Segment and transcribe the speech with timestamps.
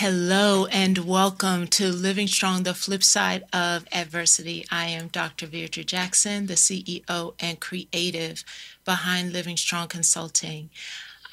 [0.00, 4.64] Hello and welcome to Living Strong, the flip side of adversity.
[4.70, 5.48] I am Dr.
[5.48, 8.44] Virdra Jackson, the CEO and creative
[8.84, 10.70] behind Living Strong Consulting.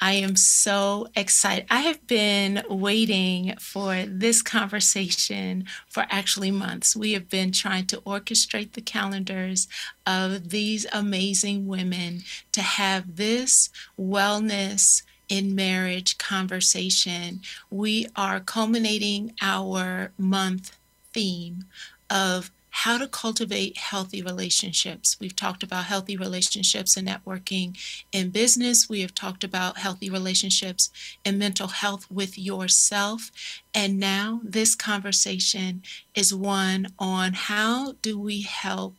[0.00, 1.66] I am so excited.
[1.70, 6.96] I have been waiting for this conversation for actually months.
[6.96, 9.68] We have been trying to orchestrate the calendars
[10.04, 17.40] of these amazing women to have this wellness in marriage conversation,
[17.70, 20.76] we are culminating our month
[21.12, 21.64] theme
[22.10, 25.16] of how to cultivate healthy relationships.
[25.18, 27.74] We've talked about healthy relationships and networking
[28.12, 28.86] in business.
[28.86, 30.90] We have talked about healthy relationships
[31.24, 33.30] and mental health with yourself.
[33.74, 35.82] And now this conversation
[36.14, 38.94] is one on how do we help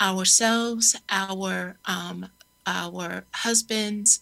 [0.00, 2.30] ourselves, our um,
[2.66, 4.20] our husbands,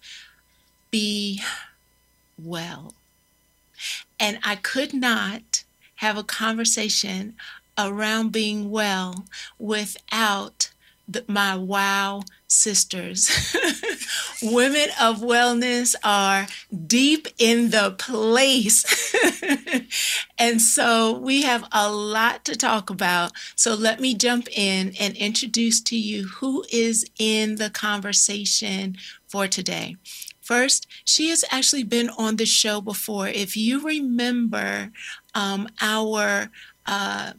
[0.91, 1.43] be
[2.43, 2.95] well.
[4.19, 5.65] And I could not
[5.97, 7.35] have a conversation
[7.77, 9.25] around being well
[9.59, 10.71] without
[11.09, 13.31] the, my wow sisters.
[14.43, 16.47] Women of wellness are
[16.87, 19.15] deep in the place.
[20.39, 23.33] and so we have a lot to talk about.
[23.57, 29.47] So let me jump in and introduce to you who is in the conversation for
[29.47, 29.97] today.
[30.49, 33.29] First, she has actually been on the show before.
[33.29, 34.91] If you remember
[35.35, 36.49] um, our
[36.87, 37.33] uh,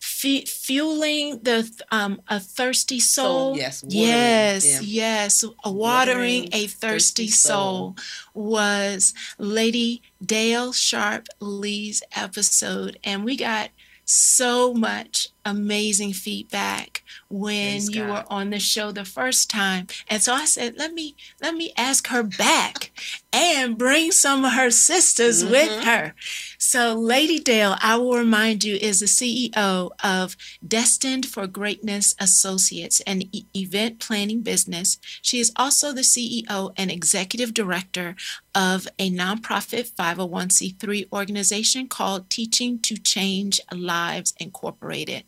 [0.00, 3.56] fueling the um, a thirsty soul.
[3.56, 5.44] soul yes, yes, yes.
[5.44, 7.94] A watering, watering a thirsty, thirsty soul.
[7.94, 7.96] soul
[8.32, 13.68] was Lady Dale Sharp Lee's episode, and we got
[14.06, 19.86] so much amazing feedback when you were on the show the first time.
[20.08, 22.90] And so I said, let me let me ask her back
[23.32, 25.52] and bring some of her sisters mm-hmm.
[25.52, 26.14] with her.
[26.58, 33.00] So Lady Dale, I will remind you, is the CEO of Destined for Greatness Associates,
[33.00, 34.98] an e- event planning business.
[35.22, 38.16] She is also the CEO and executive director
[38.54, 45.24] of a nonprofit 501c3 organization called Teaching to Change Lives Incorporated.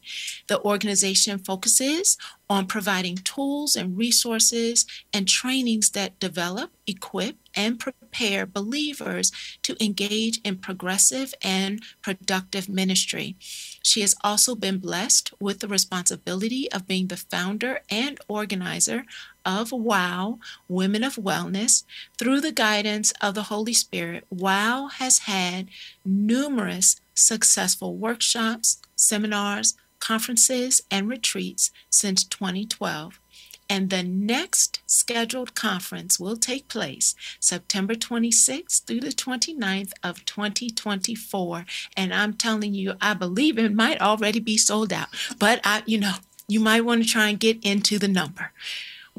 [0.49, 2.17] The organization focuses
[2.49, 4.85] on providing tools and resources
[5.15, 9.31] and trainings that develop, equip, and prepare believers
[9.63, 13.37] to engage in progressive and productive ministry.
[13.83, 19.05] She has also been blessed with the responsibility of being the founder and organizer
[19.45, 20.39] of WOW,
[20.69, 21.85] Women of Wellness.
[22.19, 25.69] Through the guidance of the Holy Spirit, WOW has had
[26.05, 33.21] numerous successful workshops, seminars, conferences, and retreats since 2012.
[33.69, 41.67] And the next scheduled conference will take place September 26th through the 29th of 2024.
[41.97, 45.07] And I'm telling you, I believe it might already be sold out,
[45.39, 46.15] but I, you know,
[46.49, 48.51] you might want to try and get into the number.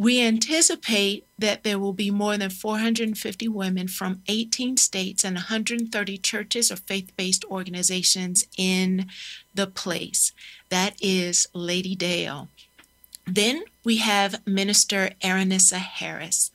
[0.01, 6.17] We anticipate that there will be more than 450 women from 18 states and 130
[6.17, 9.05] churches or faith based organizations in
[9.53, 10.31] the place.
[10.69, 12.47] That is Lady Dale.
[13.27, 16.49] Then we have Minister Aranissa Harris.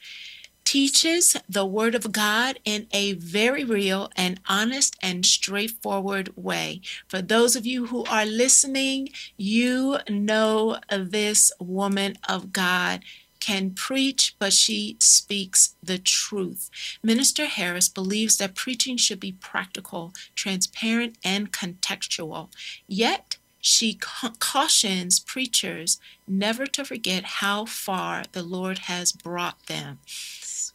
[0.65, 6.81] Teaches the Word of God in a very real and honest and straightforward way.
[7.07, 13.05] For those of you who are listening, you know this woman of God
[13.47, 16.69] can preach, but she speaks the truth.
[17.01, 22.48] Minister Harris believes that preaching should be practical, transparent, and contextual.
[22.89, 30.01] Yet, she ca- cautions preachers never to forget how far the Lord has brought them.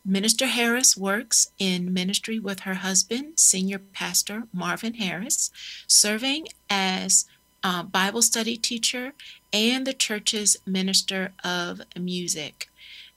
[0.06, 5.52] Minister Harris works in ministry with her husband, senior pastor Marvin Harris,
[5.88, 7.26] serving as
[7.64, 9.14] uh, Bible study teacher
[9.54, 12.70] and the church's minister of music.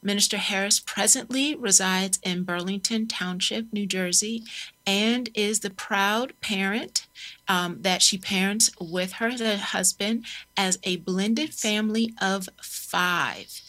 [0.02, 4.44] Minister Harris presently resides in Burlington Township, New Jersey,
[4.86, 7.06] and is the proud parent
[7.48, 10.26] um, that she parents with her husband
[10.58, 13.62] as a blended family of five.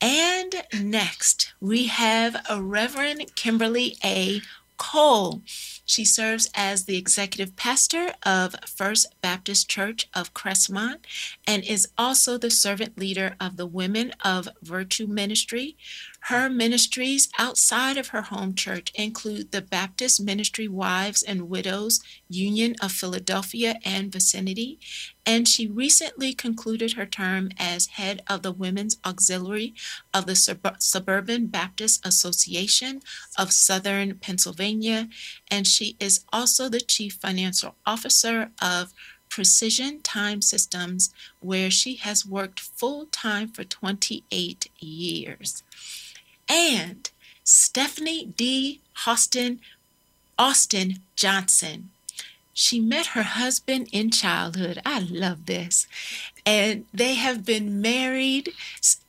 [0.00, 4.40] And next, we have a Reverend Kimberly A.
[4.76, 5.42] Cole.
[5.92, 11.00] She serves as the executive pastor of First Baptist Church of Crestmont
[11.46, 15.76] and is also the servant leader of the Women of Virtue Ministry.
[16.26, 22.74] Her ministries outside of her home church include the Baptist Ministry Wives and Widows Union
[22.80, 24.78] of Philadelphia and vicinity,
[25.24, 29.74] and she recently concluded her term as head of the Women's Auxiliary
[30.12, 33.00] of the Sub- Suburban Baptist Association
[33.38, 35.08] of Southern Pennsylvania,
[35.50, 38.92] and she is also the chief financial officer of
[39.28, 45.62] Precision Time Systems, where she has worked full time for 28 years
[46.52, 47.10] and
[47.44, 48.80] Stephanie D.
[49.06, 49.60] Austin,
[50.38, 51.90] Austin Johnson.
[52.52, 54.80] She met her husband in childhood.
[54.84, 55.86] I love this.
[56.44, 58.52] And they have been married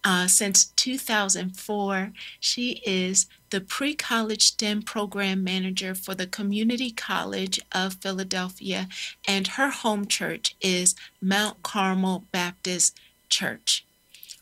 [0.03, 2.13] uh, since 2004.
[2.39, 8.87] She is the pre college STEM program manager for the Community College of Philadelphia,
[9.27, 12.99] and her home church is Mount Carmel Baptist
[13.29, 13.85] Church.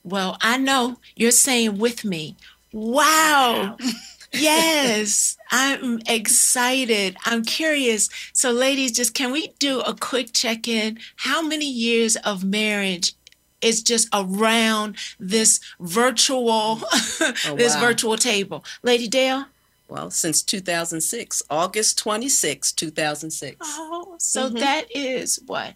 [0.04, 2.36] Well, I know you're saying with me,
[2.72, 3.78] Wow.
[4.34, 7.18] yes, I'm excited.
[7.26, 8.10] I'm curious.
[8.34, 11.00] So, ladies, just can we do a quick check in?
[11.18, 13.14] How many years of marriage
[13.62, 17.82] is just around this virtual oh, this wow.
[17.82, 18.64] virtual table?
[18.84, 19.46] Lady Dale?
[19.88, 23.58] Well, since 2006, August 26, 2006.
[23.62, 24.58] Oh, so mm-hmm.
[24.58, 25.74] that is what?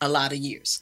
[0.00, 0.80] A lot of years.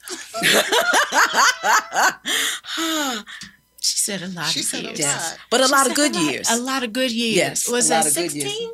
[3.81, 4.99] She said a lot she of years.
[4.99, 5.37] Yes.
[5.49, 6.49] But a she lot of good a lot, years.
[6.49, 7.35] A lot of good years.
[7.35, 7.69] Yes.
[7.69, 8.71] Was that 16?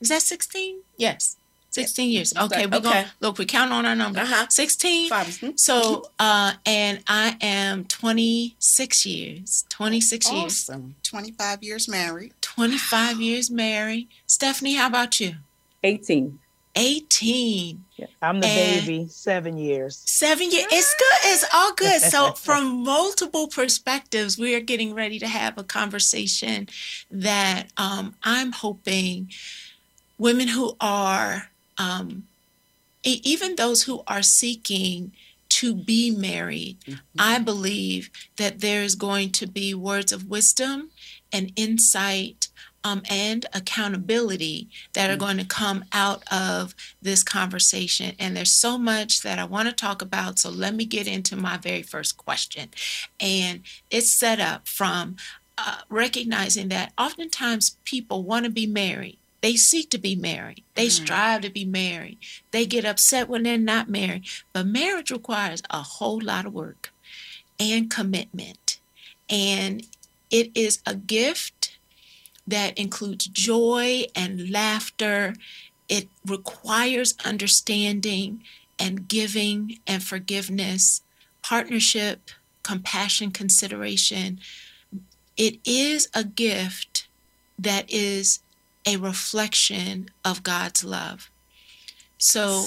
[0.00, 0.80] Is that 16?
[0.96, 1.36] Yes.
[1.70, 2.34] 16 years.
[2.36, 2.90] Okay, we're okay.
[2.90, 4.20] going look, we count on our number.
[4.20, 4.46] Uh-huh.
[4.48, 5.10] 16.
[5.10, 5.26] Five.
[5.26, 5.50] Mm-hmm.
[5.56, 9.64] So uh and I am 26 years.
[9.68, 10.82] 26 awesome.
[10.82, 10.94] years.
[11.04, 12.32] 25 years married.
[12.40, 14.08] 25 years married.
[14.26, 15.36] Stephanie, how about you?
[15.84, 16.40] 18.
[16.78, 17.84] 18.
[17.96, 20.02] Yeah, I'm the and baby, seven years.
[20.06, 20.66] Seven years.
[20.70, 21.32] It's good.
[21.32, 22.00] It's all good.
[22.00, 26.68] So, from multiple perspectives, we are getting ready to have a conversation
[27.10, 29.30] that um, I'm hoping
[30.18, 32.24] women who are, um,
[33.02, 35.12] even those who are seeking
[35.48, 36.96] to be married, mm-hmm.
[37.18, 40.90] I believe that there's going to be words of wisdom
[41.32, 42.37] and insight
[42.88, 45.20] um, and accountability that are mm.
[45.20, 48.14] going to come out of this conversation.
[48.18, 50.38] And there's so much that I want to talk about.
[50.38, 52.70] So let me get into my very first question.
[53.20, 55.16] And it's set up from
[55.58, 59.18] uh, recognizing that oftentimes people want to be married.
[59.40, 60.64] They seek to be married.
[60.74, 61.04] They mm-hmm.
[61.04, 62.18] strive to be married.
[62.50, 64.24] They get upset when they're not married.
[64.52, 66.90] But marriage requires a whole lot of work
[67.60, 68.80] and commitment.
[69.28, 69.86] And
[70.30, 71.67] it is a gift
[72.48, 75.34] that includes joy and laughter.
[75.88, 78.42] It requires understanding
[78.78, 81.02] and giving and forgiveness,
[81.42, 82.30] partnership,
[82.62, 84.40] compassion, consideration.
[85.36, 87.06] It is a gift
[87.58, 88.40] that is
[88.86, 91.30] a reflection of God's love.
[92.16, 92.64] So,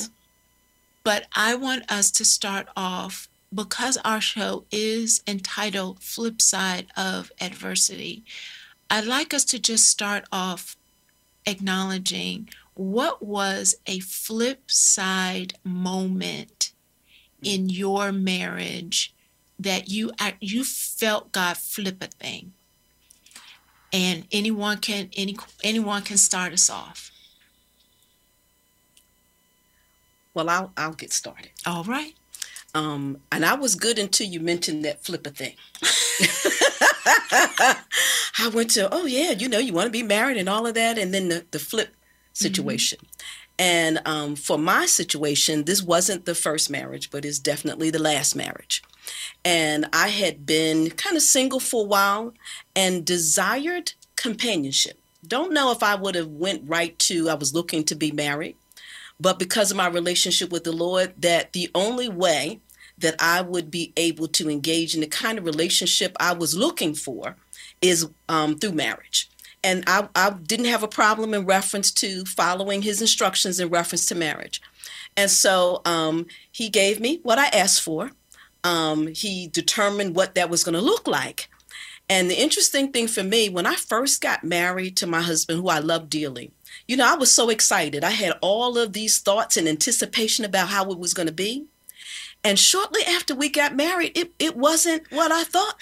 [1.03, 7.31] but I want us to start off because our show is entitled Flip Side of
[7.41, 8.23] Adversity.
[8.91, 10.75] I'd like us to just start off
[11.45, 16.73] acknowledging what was a flip side moment
[17.41, 19.13] in your marriage
[19.57, 20.11] that you
[20.41, 22.51] you felt God flip a thing.
[23.93, 27.11] And anyone can any anyone can start us off.
[30.33, 31.51] Well, I'll I'll get started.
[31.65, 32.15] All right.
[32.73, 35.55] Um, and I was good until you mentioned that flipper thing.
[38.39, 40.75] I went to, oh yeah, you know, you want to be married and all of
[40.75, 41.93] that, and then the, the flip
[42.33, 42.99] situation.
[42.99, 43.07] Mm-hmm.
[43.59, 48.35] And um, for my situation, this wasn't the first marriage, but it's definitely the last
[48.35, 48.81] marriage.
[49.45, 52.33] And I had been kind of single for a while
[52.75, 54.99] and desired companionship.
[55.27, 58.55] Don't know if I would have went right to I was looking to be married,
[59.21, 62.59] but because of my relationship with the Lord, that the only way
[62.97, 66.95] that I would be able to engage in the kind of relationship I was looking
[66.95, 67.35] for
[67.81, 69.29] is um, through marriage.
[69.63, 74.07] And I, I didn't have a problem in reference to following his instructions in reference
[74.07, 74.59] to marriage.
[75.15, 78.11] And so um, he gave me what I asked for.
[78.63, 81.47] Um, he determined what that was going to look like.
[82.09, 85.69] And the interesting thing for me, when I first got married to my husband, who
[85.69, 86.51] I love dearly,
[86.87, 88.03] you know, I was so excited.
[88.03, 91.65] I had all of these thoughts and anticipation about how it was going to be.
[92.43, 95.75] And shortly after we got married, it, it wasn't what I thought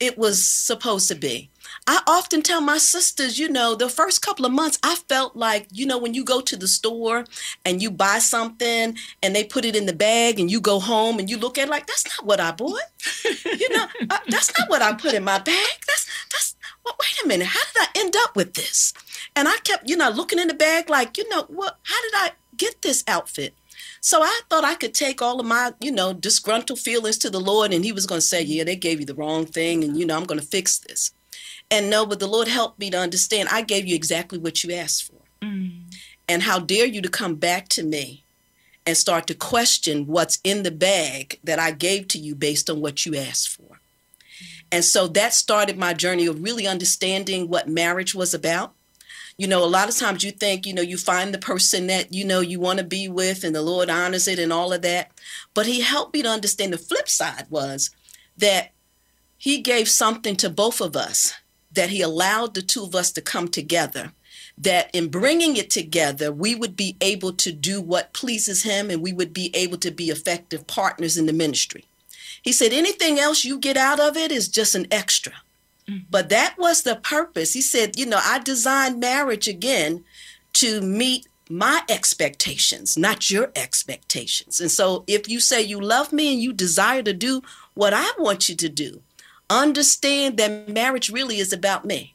[0.00, 1.50] it was supposed to be.
[1.86, 5.68] I often tell my sisters, you know, the first couple of months, I felt like,
[5.70, 7.24] you know, when you go to the store
[7.64, 11.18] and you buy something and they put it in the bag and you go home
[11.18, 12.80] and you look at it like, that's not what I bought.
[13.24, 15.68] you know, uh, that's not what I put in my bag.
[15.86, 16.56] That's, that's,
[16.90, 17.48] well, wait a minute.
[17.48, 18.92] How did I end up with this?
[19.36, 22.12] And I kept, you know, looking in the bag like, you know, what, how did
[22.14, 23.54] I get this outfit?
[24.00, 27.40] So I thought I could take all of my, you know, disgruntled feelings to the
[27.40, 29.96] Lord and he was going to say, yeah, they gave you the wrong thing and,
[29.96, 31.12] you know, I'm going to fix this.
[31.70, 34.74] And no, but the Lord helped me to understand I gave you exactly what you
[34.74, 35.46] asked for.
[35.46, 35.82] Mm.
[36.28, 38.24] And how dare you to come back to me
[38.86, 42.80] and start to question what's in the bag that I gave to you based on
[42.80, 43.79] what you asked for.
[44.72, 48.72] And so that started my journey of really understanding what marriage was about.
[49.36, 52.12] You know, a lot of times you think, you know, you find the person that,
[52.12, 54.82] you know, you want to be with and the Lord honors it and all of
[54.82, 55.12] that.
[55.54, 57.90] But He helped me to understand the flip side was
[58.36, 58.72] that
[59.38, 61.32] He gave something to both of us
[61.72, 64.12] that he allowed the two of us to come together
[64.58, 69.00] that in bringing it together, we would be able to do what pleases him and
[69.00, 71.84] we would be able to be effective partners in the ministry.
[72.42, 75.32] He said, anything else you get out of it is just an extra.
[75.88, 76.04] Mm-hmm.
[76.10, 77.52] But that was the purpose.
[77.52, 80.04] He said, you know, I designed marriage again
[80.54, 84.60] to meet my expectations, not your expectations.
[84.60, 87.42] And so if you say you love me and you desire to do
[87.74, 89.02] what I want you to do,
[89.48, 92.14] understand that marriage really is about me.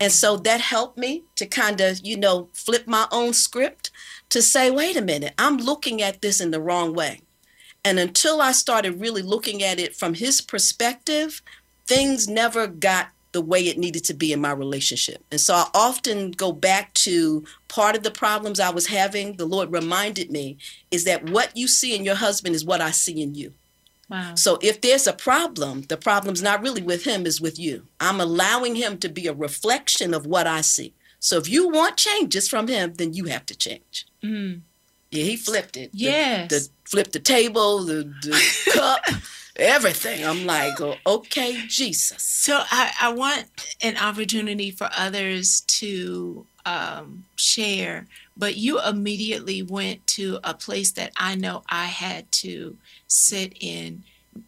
[0.00, 3.90] And so that helped me to kind of, you know, flip my own script
[4.30, 7.20] to say, wait a minute, I'm looking at this in the wrong way.
[7.84, 11.42] And until I started really looking at it from his perspective,
[11.86, 15.22] things never got the way it needed to be in my relationship.
[15.30, 19.36] And so I often go back to part of the problems I was having.
[19.36, 20.56] The Lord reminded me
[20.90, 23.52] is that what you see in your husband is what I see in you.
[24.08, 24.34] Wow.
[24.36, 27.86] So if there's a problem, the problem's not really with him, is with you.
[27.98, 30.94] I'm allowing him to be a reflection of what I see.
[31.18, 34.06] So if you want changes from him, then you have to change.
[34.22, 34.60] Mm.
[35.14, 35.90] Yeah, he flipped it.
[35.92, 36.50] Yes.
[36.50, 39.00] The, the flipped the table, the, the cup,
[39.54, 40.24] everything.
[40.24, 42.20] I'm like, oh, okay, Jesus.
[42.22, 43.46] So I, I want
[43.80, 48.06] an opportunity for others to um, share,
[48.36, 54.02] but you immediately went to a place that I know I had to sit in,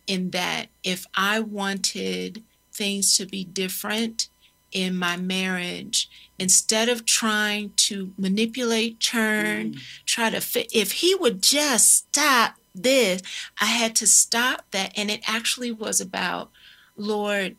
[0.08, 2.42] in that if I wanted
[2.73, 4.28] things to be different
[4.73, 6.08] in my marriage,
[6.38, 9.80] instead of trying to manipulate, turn, mm.
[10.04, 13.23] try to fit, if he would just stop this,
[13.61, 14.92] I had to stop that.
[14.96, 16.50] And it actually was about,
[16.96, 17.56] Lord,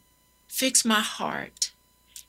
[0.47, 1.71] fix my heart,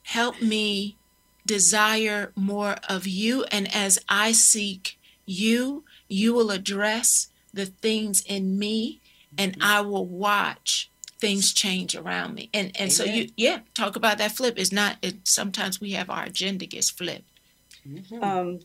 [0.04, 0.96] help me
[1.44, 3.44] desire more of you.
[3.50, 9.00] And as I seek you, you will address the things in me
[9.36, 9.62] and mm-hmm.
[9.62, 12.50] I will watch things change around me.
[12.54, 12.90] And and Amen.
[12.90, 14.54] so you yeah, talk about that flip.
[14.56, 17.28] It's not it sometimes we have our agenda gets flipped.
[17.86, 18.22] Mm-hmm.
[18.22, 18.60] Um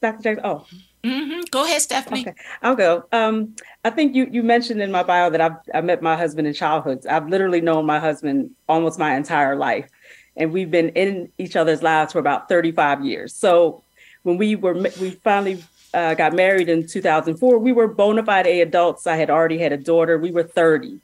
[0.00, 0.22] Dr.
[0.22, 0.66] Jackson, oh.
[1.02, 1.40] Mm-hmm.
[1.50, 2.22] Go ahead, Stephanie.
[2.22, 3.04] Okay, I'll go.
[3.12, 6.46] Um, I think you you mentioned in my bio that I've I met my husband
[6.46, 7.06] in childhood.
[7.06, 9.88] I've literally known my husband almost my entire life
[10.36, 13.34] and we've been in each other's lives for about 35 years.
[13.34, 13.82] So
[14.22, 19.06] when we were we finally uh, got married in 2004, we were bona fide adults.
[19.06, 20.18] I had already had a daughter.
[20.18, 21.00] We were 30.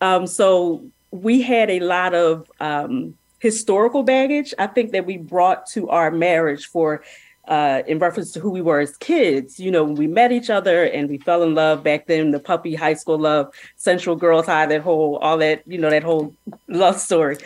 [0.00, 4.54] Um, so we had a lot of um, historical baggage.
[4.58, 7.02] I think that we brought to our marriage for
[7.48, 9.58] uh, in reference to who we were as kids.
[9.58, 12.74] You know, we met each other and we fell in love back then, the puppy
[12.74, 16.34] high school love, Central Girls High, that whole, all that, you know, that whole
[16.68, 17.38] love story.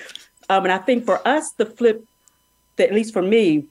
[0.51, 2.05] Um, and I think for us, the flip,
[2.77, 3.67] that at least for me,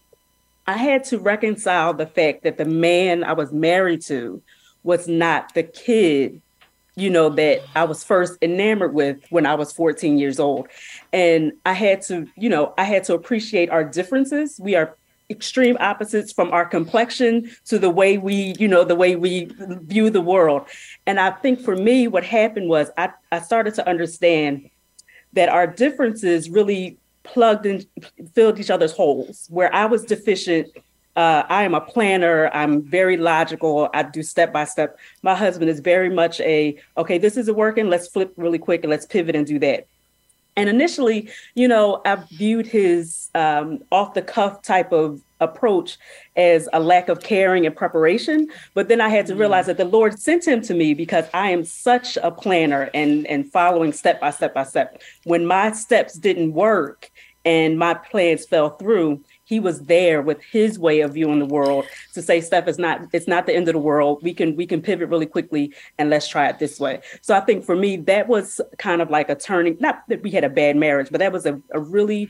[0.65, 4.41] I had to reconcile the fact that the man I was married to
[4.83, 6.41] was not the kid,
[6.95, 10.67] you know, that I was first enamored with when I was 14 years old.
[11.12, 14.59] And I had to, you know, I had to appreciate our differences.
[14.59, 14.95] We are
[15.29, 20.09] extreme opposites from our complexion to the way we, you know, the way we view
[20.09, 20.67] the world.
[21.07, 24.69] And I think for me, what happened was I, I started to understand
[25.33, 27.85] that our differences really plugged and
[28.35, 29.47] filled each other's holes.
[29.50, 30.67] Where I was deficient,
[31.15, 32.50] uh, I am a planner.
[32.53, 33.89] I'm very logical.
[33.93, 34.98] I do step by step.
[35.22, 37.17] My husband is very much a okay.
[37.17, 37.89] This isn't working.
[37.89, 39.88] Let's flip really quick and let's pivot and do that.
[40.55, 45.98] And initially, you know, I viewed his um, off the cuff type of approach
[46.36, 48.48] as a lack of caring and preparation.
[48.74, 51.50] But then I had to realize that the Lord sent him to me because I
[51.50, 55.01] am such a planner and, and following step by step by step.
[55.24, 57.10] When my steps didn't work
[57.46, 59.22] and my plans fell through,
[59.53, 63.01] he was there with his way of viewing the world to say stuff is not
[63.13, 66.10] it's not the end of the world we can we can pivot really quickly and
[66.10, 69.29] let's try it this way so i think for me that was kind of like
[69.29, 72.27] a turning not that we had a bad marriage but that was a, a really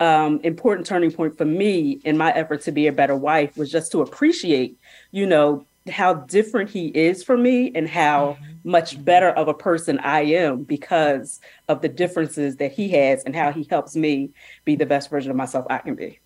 [0.00, 3.70] um, important turning point for me in my effort to be a better wife was
[3.70, 4.78] just to appreciate,
[5.10, 8.70] you know, how different he is from me and how mm-hmm.
[8.70, 13.34] much better of a person I am because of the differences that he has and
[13.34, 14.30] how he helps me
[14.64, 16.20] be the best version of myself I can be.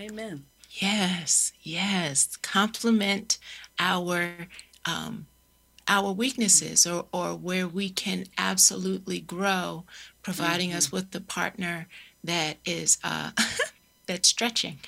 [0.00, 0.44] Amen.
[0.70, 2.36] Yes, yes.
[2.36, 3.38] Compliment
[3.78, 4.30] our
[4.84, 5.26] um,
[5.88, 9.84] our weaknesses or, or where we can absolutely grow,
[10.22, 10.78] providing mm-hmm.
[10.78, 11.86] us with the partner
[12.24, 13.30] that is uh,
[14.06, 14.78] that's stretching.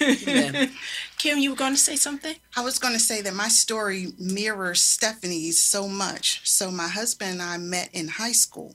[0.00, 0.66] Yeah.
[1.18, 2.36] Kim, you were going to say something?
[2.56, 6.40] I was going to say that my story mirrors Stephanie's so much.
[6.48, 8.74] So my husband and I met in high school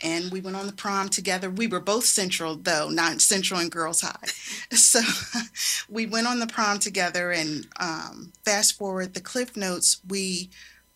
[0.00, 1.50] and we went on the prom together.
[1.50, 4.28] We were both Central, though, not Central and Girls High.
[4.76, 5.00] So
[5.88, 10.50] we went on the prom together, and um, fast forward the Cliff Notes, we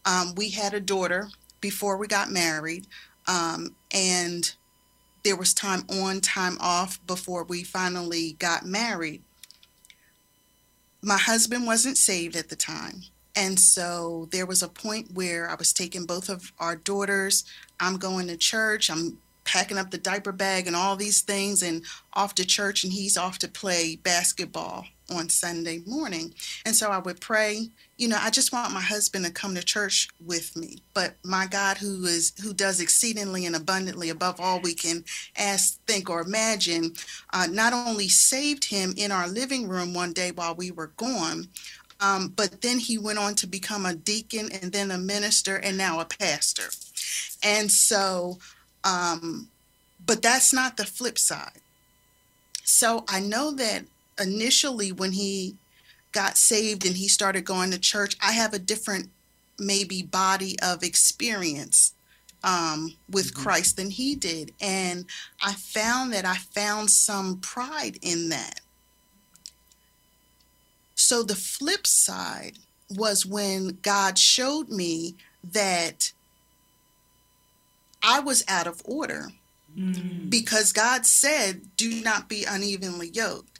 [0.05, 1.29] um, we had a daughter
[1.61, 2.87] before we got married,
[3.27, 4.55] um, and
[5.25, 9.23] there was time on, time off before we finally got married.
[11.01, 13.03] My husband wasn't saved at the time.
[13.35, 17.45] And so there was a point where I was taking both of our daughters.
[17.81, 18.91] I'm going to church.
[18.91, 22.93] I'm packing up the diaper bag and all these things and off to church, and
[22.93, 26.33] he's off to play basketball on Sunday morning.
[26.65, 29.63] And so I would pray, you know, I just want my husband to come to
[29.63, 30.79] church with me.
[30.95, 35.05] But my God who is who does exceedingly and abundantly above all we can
[35.37, 36.95] ask, think, or imagine,
[37.33, 41.49] uh, not only saved him in our living room one day while we were gone,
[42.03, 45.79] um, but then he went on to become a deacon and then a minister and
[45.79, 46.69] now a pastor.
[47.45, 48.39] And so,
[48.83, 49.49] um,
[50.05, 51.61] but that's not the flip side.
[52.65, 53.85] So I know that
[54.21, 55.55] initially when he
[56.11, 59.09] got saved and he started going to church, I have a different
[59.59, 61.95] maybe body of experience
[62.43, 63.43] um, with mm-hmm.
[63.45, 64.53] Christ than he did.
[64.61, 65.07] And
[65.41, 68.61] I found that I found some pride in that.
[71.03, 72.59] So the flip side
[72.91, 76.13] was when God showed me that
[78.03, 79.29] I was out of order
[79.77, 80.29] mm.
[80.29, 83.53] because God said, Do not be unevenly yoked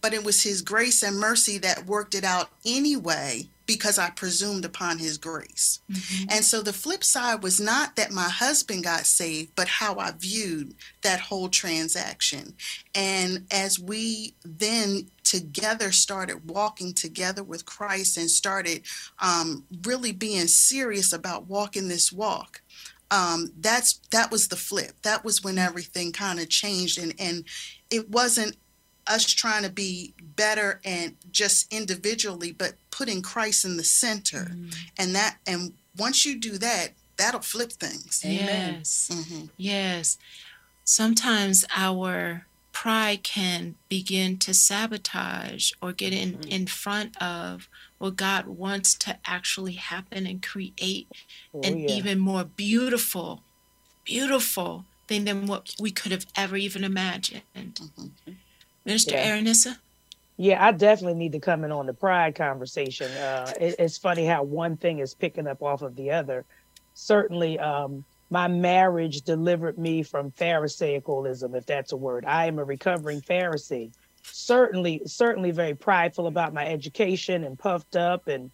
[0.00, 4.64] but it was his grace and mercy that worked it out anyway because I presumed
[4.64, 5.78] upon his grace.
[5.88, 6.24] Mm-hmm.
[6.30, 10.10] And so the flip side was not that my husband got saved, but how I
[10.10, 12.54] viewed that whole transaction.
[12.96, 18.82] And as we then together started walking together with Christ and started
[19.20, 22.62] um, really being serious about walking this walk.
[23.12, 24.94] Um, that's that was the flip.
[25.02, 27.44] That was when everything kind of changed, and and
[27.90, 28.56] it wasn't
[29.10, 34.52] us trying to be better and just individually, but putting Christ in the center.
[34.54, 34.76] Mm.
[34.98, 38.22] And that, and once you do that, that'll flip things.
[38.24, 39.10] Yes.
[39.12, 39.46] Mm-hmm.
[39.56, 40.16] Yes.
[40.84, 46.48] Sometimes our pride can begin to sabotage or get in, mm-hmm.
[46.48, 47.68] in front of
[47.98, 51.08] what God wants to actually happen and create
[51.52, 51.90] oh, an yeah.
[51.90, 53.42] even more beautiful,
[54.04, 57.42] beautiful thing than what we could have ever even imagined.
[57.54, 58.32] Mm-hmm.
[58.84, 59.36] Minister yeah.
[59.36, 59.76] Aranissa?
[60.36, 63.10] Yeah, I definitely need to come in on the pride conversation.
[63.12, 66.46] Uh, it, it's funny how one thing is picking up off of the other.
[66.94, 72.24] Certainly, um, my marriage delivered me from Pharisaicalism, if that's a word.
[72.24, 73.92] I am a recovering Pharisee.
[74.22, 78.50] Certainly, certainly very prideful about my education and puffed up and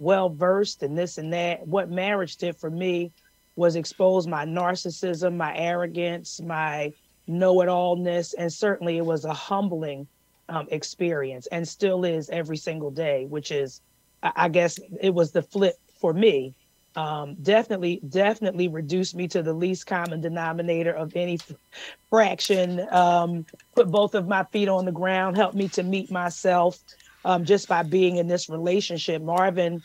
[0.00, 1.66] well versed and this and that.
[1.66, 3.12] What marriage did for me
[3.54, 6.92] was expose my narcissism, my arrogance, my
[7.28, 8.34] know it allness.
[8.36, 10.08] And certainly it was a humbling
[10.48, 13.80] um, experience and still is every single day, which is,
[14.22, 16.54] I guess it was the flip for me.
[16.96, 21.56] Um, definitely, definitely reduced me to the least common denominator of any f-
[22.10, 22.80] fraction.
[22.90, 26.78] Um, put both of my feet on the ground, helped me to meet myself
[27.24, 29.22] um, just by being in this relationship.
[29.22, 29.82] Marvin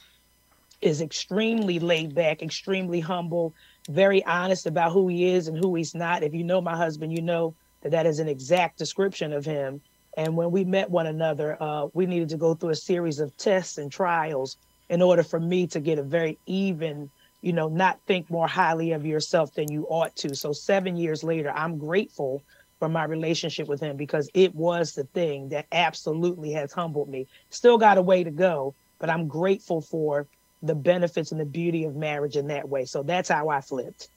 [0.81, 3.53] is extremely laid back, extremely humble,
[3.89, 6.23] very honest about who he is and who he's not.
[6.23, 9.81] If you know my husband, you know that that is an exact description of him.
[10.15, 13.35] And when we met one another, uh, we needed to go through a series of
[13.37, 14.57] tests and trials
[14.89, 17.09] in order for me to get a very even,
[17.41, 20.35] you know, not think more highly of yourself than you ought to.
[20.35, 22.43] So seven years later, I'm grateful
[22.79, 27.27] for my relationship with him because it was the thing that absolutely has humbled me.
[27.49, 30.27] Still got a way to go, but I'm grateful for
[30.63, 32.85] the benefits and the beauty of marriage in that way.
[32.85, 34.07] So that's how I flipped.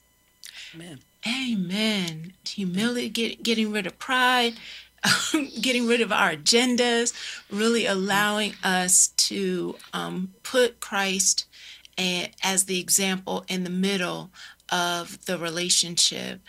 [0.75, 1.01] Amen.
[1.27, 2.33] Amen.
[2.47, 4.55] Humility, get, getting rid of pride,
[5.61, 7.13] getting rid of our agendas,
[7.51, 11.47] really allowing us to um, put Christ
[11.99, 14.31] as the example in the middle
[14.71, 16.41] of the relationship.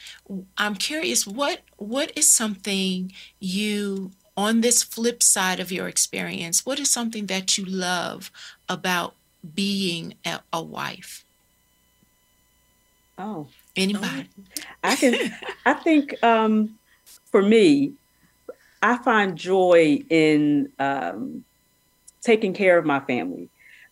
[0.58, 6.80] I'm curious what what is something you on this flip side of your experience, what
[6.80, 8.32] is something that you love
[8.70, 9.16] about
[9.54, 11.26] being a, a wife?
[13.18, 14.30] Oh, anybody?
[14.84, 15.34] I can.
[15.66, 16.78] I think um,
[17.26, 17.94] for me,
[18.82, 21.44] I find joy in um,
[22.22, 23.50] taking care of my family.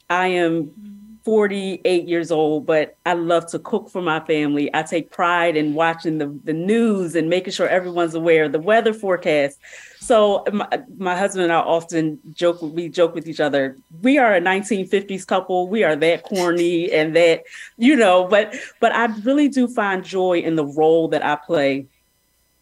[0.10, 0.95] I am mm-hmm.
[1.26, 4.70] 48 years old, but I love to cook for my family.
[4.76, 8.60] I take pride in watching the, the news and making sure everyone's aware of the
[8.60, 9.60] weather forecast.
[10.00, 10.68] So my,
[11.00, 13.76] my husband and I often joke, we joke with each other.
[14.04, 15.68] We are a 1950s couple.
[15.68, 17.42] We are that corny and that,
[17.78, 21.88] you know, but, but I really do find joy in the role that I play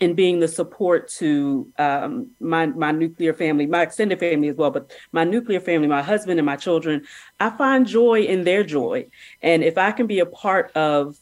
[0.04, 4.70] in being the support to um, my my nuclear family, my extended family as well,
[4.70, 7.04] but my nuclear family, my husband and my children,
[7.40, 9.08] I find joy in their joy,
[9.42, 11.18] and if I can be a part of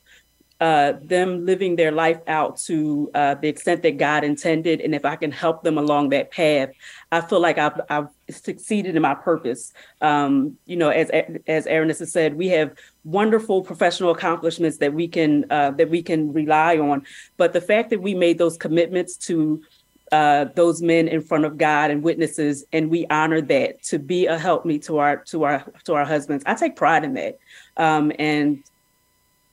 [0.62, 5.06] uh, them living their life out to uh, the extent that God intended, and if
[5.06, 6.70] I can help them along that path,
[7.12, 9.74] I feel like I've, I've succeeded in my purpose.
[10.02, 11.10] Um, you know, as
[11.48, 16.04] as Aaron has said, we have wonderful professional accomplishments that we can uh, that we
[16.04, 19.64] can rely on, but the fact that we made those commitments to
[20.12, 24.28] uh, those men in front of God and witnesses, and we honor that to be
[24.28, 26.44] a helpmeet to our to our to our husbands.
[26.46, 27.40] I take pride in that,
[27.78, 28.64] um, and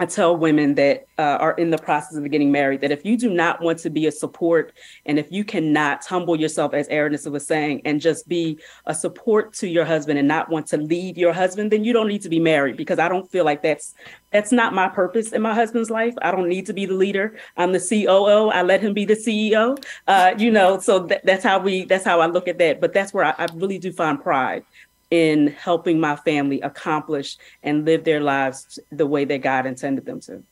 [0.00, 3.16] I tell women that uh, are in the process of getting married that if you
[3.16, 4.72] do not want to be a support
[5.06, 9.52] and if you cannot humble yourself, as Aaronessa was saying, and just be a support
[9.54, 12.28] to your husband and not want to lead your husband, then you don't need to
[12.28, 13.94] be married because I don't feel like that's
[14.30, 16.14] that's not my purpose in my husband's life.
[16.20, 17.36] I don't need to be the leader.
[17.56, 18.50] I'm the COO.
[18.50, 19.82] I let him be the CEO.
[20.06, 22.80] Uh, you know, so th- that's how we that's how I look at that.
[22.80, 24.64] But that's where I, I really do find pride
[25.10, 30.20] in helping my family accomplish and live their lives the way that God intended them
[30.20, 30.42] to.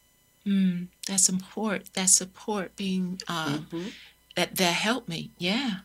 [0.46, 3.88] Mm, that support, that support being uh, mm-hmm.
[4.36, 5.30] that that helped me.
[5.38, 5.78] Yeah.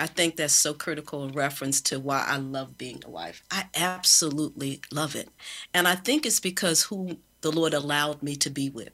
[0.00, 3.42] I think that's so critical in reference to why I love being a wife.
[3.50, 5.28] I absolutely love it.
[5.74, 8.90] And I think it's because who the Lord allowed me to be with.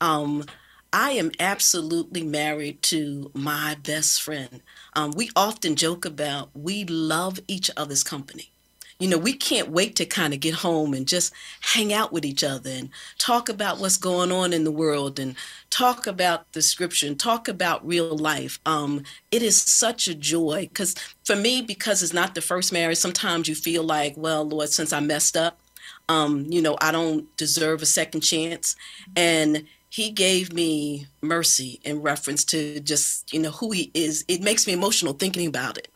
[0.00, 0.46] Um,
[0.94, 4.62] I am absolutely married to my best friend.
[4.94, 8.52] Um, we often joke about we love each other's company
[8.98, 12.24] you know, we can't wait to kind of get home and just hang out with
[12.24, 15.36] each other and talk about what's going on in the world and
[15.68, 18.58] talk about the scripture and talk about real life.
[18.64, 22.98] Um, it is such a joy because for me, because it's not the first marriage,
[22.98, 25.60] sometimes you feel like, well, Lord, since I messed up,
[26.08, 28.76] um, you know, I don't deserve a second chance.
[29.14, 34.24] And he gave me mercy in reference to just, you know, who he is.
[34.28, 35.88] It makes me emotional thinking about it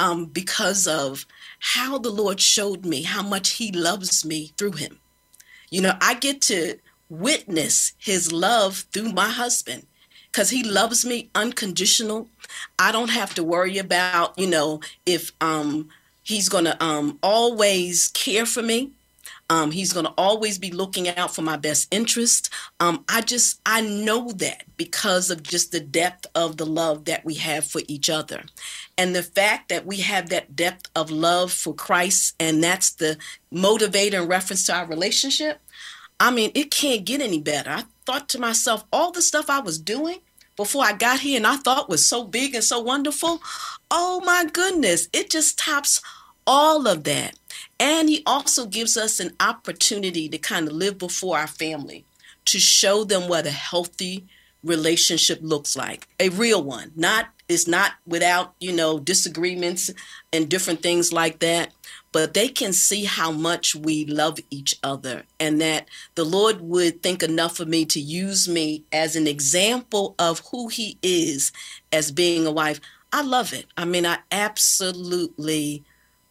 [0.00, 1.26] um, because of
[1.60, 4.98] how the Lord showed me how much He loves me through Him.
[5.70, 9.86] You know, I get to witness His love through my husband
[10.32, 12.28] because He loves me unconditional.
[12.78, 15.90] I don't have to worry about, you know, if um,
[16.22, 18.92] He's going to um, always care for me.
[19.50, 22.50] Um, he's going to always be looking out for my best interest.
[22.78, 27.24] Um, I just, I know that because of just the depth of the love that
[27.24, 28.44] we have for each other.
[28.96, 33.18] And the fact that we have that depth of love for Christ, and that's the
[33.52, 35.60] motivator in reference to our relationship,
[36.20, 37.70] I mean, it can't get any better.
[37.70, 40.18] I thought to myself, all the stuff I was doing
[40.56, 43.40] before I got here and I thought was so big and so wonderful,
[43.90, 46.02] oh my goodness, it just tops
[46.46, 47.34] all of that.
[47.80, 52.04] And he also gives us an opportunity to kind of live before our family,
[52.44, 54.26] to show them what a healthy
[54.62, 56.92] relationship looks like, a real one.
[56.94, 59.90] Not is not without, you know, disagreements
[60.32, 61.72] and different things like that,
[62.12, 67.02] but they can see how much we love each other and that the Lord would
[67.02, 71.50] think enough of me to use me as an example of who he is
[71.92, 72.80] as being a wife.
[73.12, 73.66] I love it.
[73.76, 75.82] I mean, I absolutely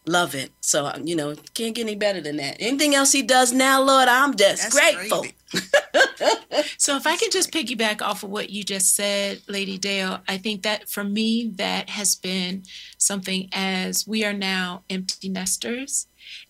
[0.09, 0.51] love it.
[0.61, 2.57] So um, you know, can't get any better than that.
[2.59, 5.25] Anything else he does now, Lord, I'm just That's grateful.
[6.77, 10.37] so if I can just piggyback off of what you just said, Lady Dale, I
[10.37, 12.63] think that for me that has been
[12.97, 16.07] something as we are now empty nesters,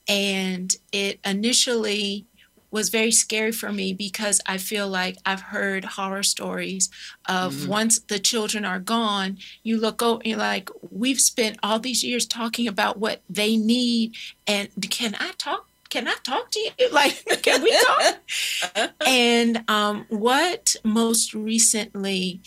[0.08, 2.26] and it initially
[2.72, 6.90] was very scary for me because I feel like I've heard horror stories
[7.28, 7.70] of mm-hmm.
[7.70, 12.26] once the children are gone, you look over you're like, we've spent all these years
[12.26, 15.68] talking about what they need and can I talk?
[15.90, 16.72] Can I talk to you?
[16.92, 18.92] Like, can we talk?
[19.06, 22.42] and um, what most recently,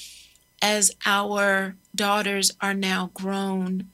[0.60, 3.88] as our daughters are now grown,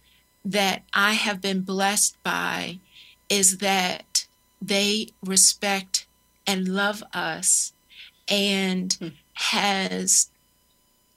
[0.44, 2.78] that I have been blessed by
[3.28, 4.26] is that
[4.60, 6.06] they respect
[6.48, 7.74] and love us
[8.26, 9.08] and hmm.
[9.34, 10.30] has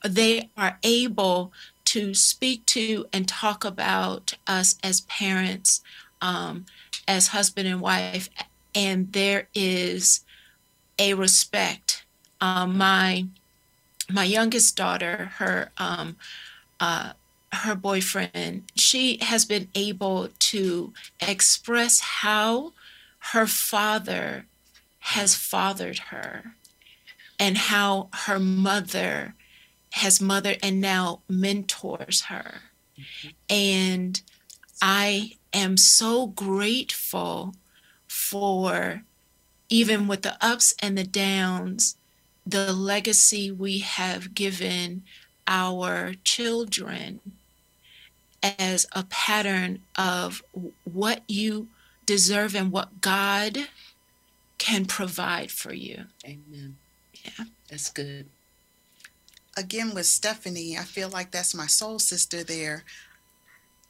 [0.04, 1.54] they are able
[1.86, 5.82] to speak to and talk about us as parents,
[6.22, 6.66] um,
[7.08, 8.30] as husband and wife,
[8.74, 10.22] and there is
[11.00, 12.04] a respect.
[12.40, 13.26] Um, my
[14.10, 16.18] my youngest daughter, her um,
[16.80, 17.14] uh,
[17.54, 22.74] her boyfriend, she has been able to express how
[23.34, 24.46] her father
[25.02, 26.56] has fathered her
[27.40, 29.36] and how her mother
[29.94, 32.62] has mothered and now mentors her.
[32.98, 33.30] Mm-hmm.
[33.50, 34.22] And
[34.82, 37.56] I am so grateful
[38.08, 39.02] for
[39.70, 41.98] even with the ups and the downs,
[42.46, 45.04] the legacy we have given
[45.48, 47.20] our children
[48.44, 50.44] as a pattern of
[50.84, 51.68] what you
[52.06, 53.68] deserve and what God
[54.62, 56.06] can provide for you.
[56.24, 56.78] Amen.
[57.26, 57.46] Yeah.
[57.68, 58.28] That's good.
[59.58, 62.84] Again, with Stephanie, I feel like that's my soul sister there.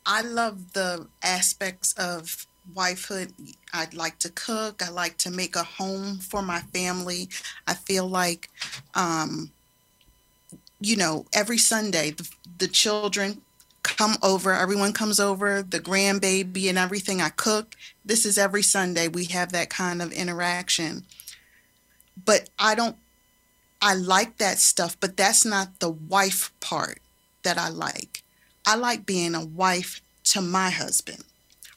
[0.06, 3.34] I love the aspects of wifehood.
[3.74, 4.82] I like to cook.
[4.82, 7.28] I like to make a home for my family.
[7.68, 8.50] I feel like,
[8.96, 9.52] um,
[10.80, 12.30] you know, every Sunday the,
[12.60, 13.42] the children
[13.84, 17.22] come over, everyone comes over, the grandbaby and everything.
[17.22, 17.76] I cook.
[18.06, 21.06] This is every Sunday we have that kind of interaction.
[22.24, 22.98] But I don't,
[23.82, 27.00] I like that stuff, but that's not the wife part
[27.44, 28.24] that I like.
[28.66, 31.24] I like being a wife to my husband.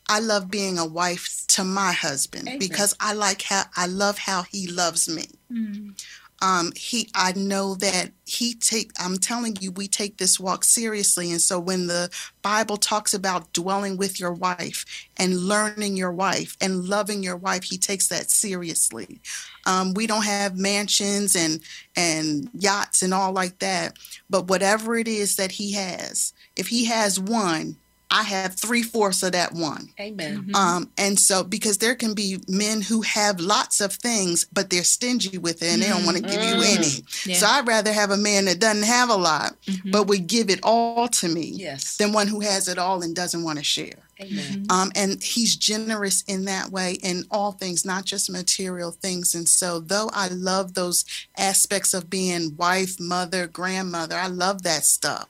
[0.06, 2.58] I love being a wife to my husband Amen.
[2.58, 5.24] because I like how I love how he loves me.
[5.50, 5.94] Mm
[6.42, 11.30] um, he I know that he take I'm telling you we take this walk seriously.
[11.30, 12.10] And so when the
[12.42, 14.84] Bible talks about dwelling with your wife
[15.16, 19.20] and learning your wife and loving your wife he takes that seriously.
[19.66, 21.60] Um, we don't have mansions and
[21.96, 23.96] and yachts and all like that
[24.28, 27.76] but whatever it is that he has if he has one
[28.10, 29.88] I have three fourths of that one.
[29.98, 30.42] Amen.
[30.42, 30.54] Mm-hmm.
[30.54, 34.84] Um, and so because there can be men who have lots of things, but they're
[34.84, 36.78] stingy with it and they don't want to give you mm-hmm.
[36.78, 37.04] any.
[37.26, 37.36] Yeah.
[37.36, 39.90] So I'd rather have a man that doesn't have a lot, mm-hmm.
[39.90, 41.96] but would give it all to me yes.
[41.96, 44.04] than one who has it all and doesn't want to share.
[44.20, 44.44] Amen.
[44.44, 44.70] Mm-hmm.
[44.70, 49.34] Um, and he's generous in that way in all things, not just material things.
[49.34, 51.04] And so, though I love those
[51.36, 55.28] aspects of being wife, mother, grandmother, I love that stuff.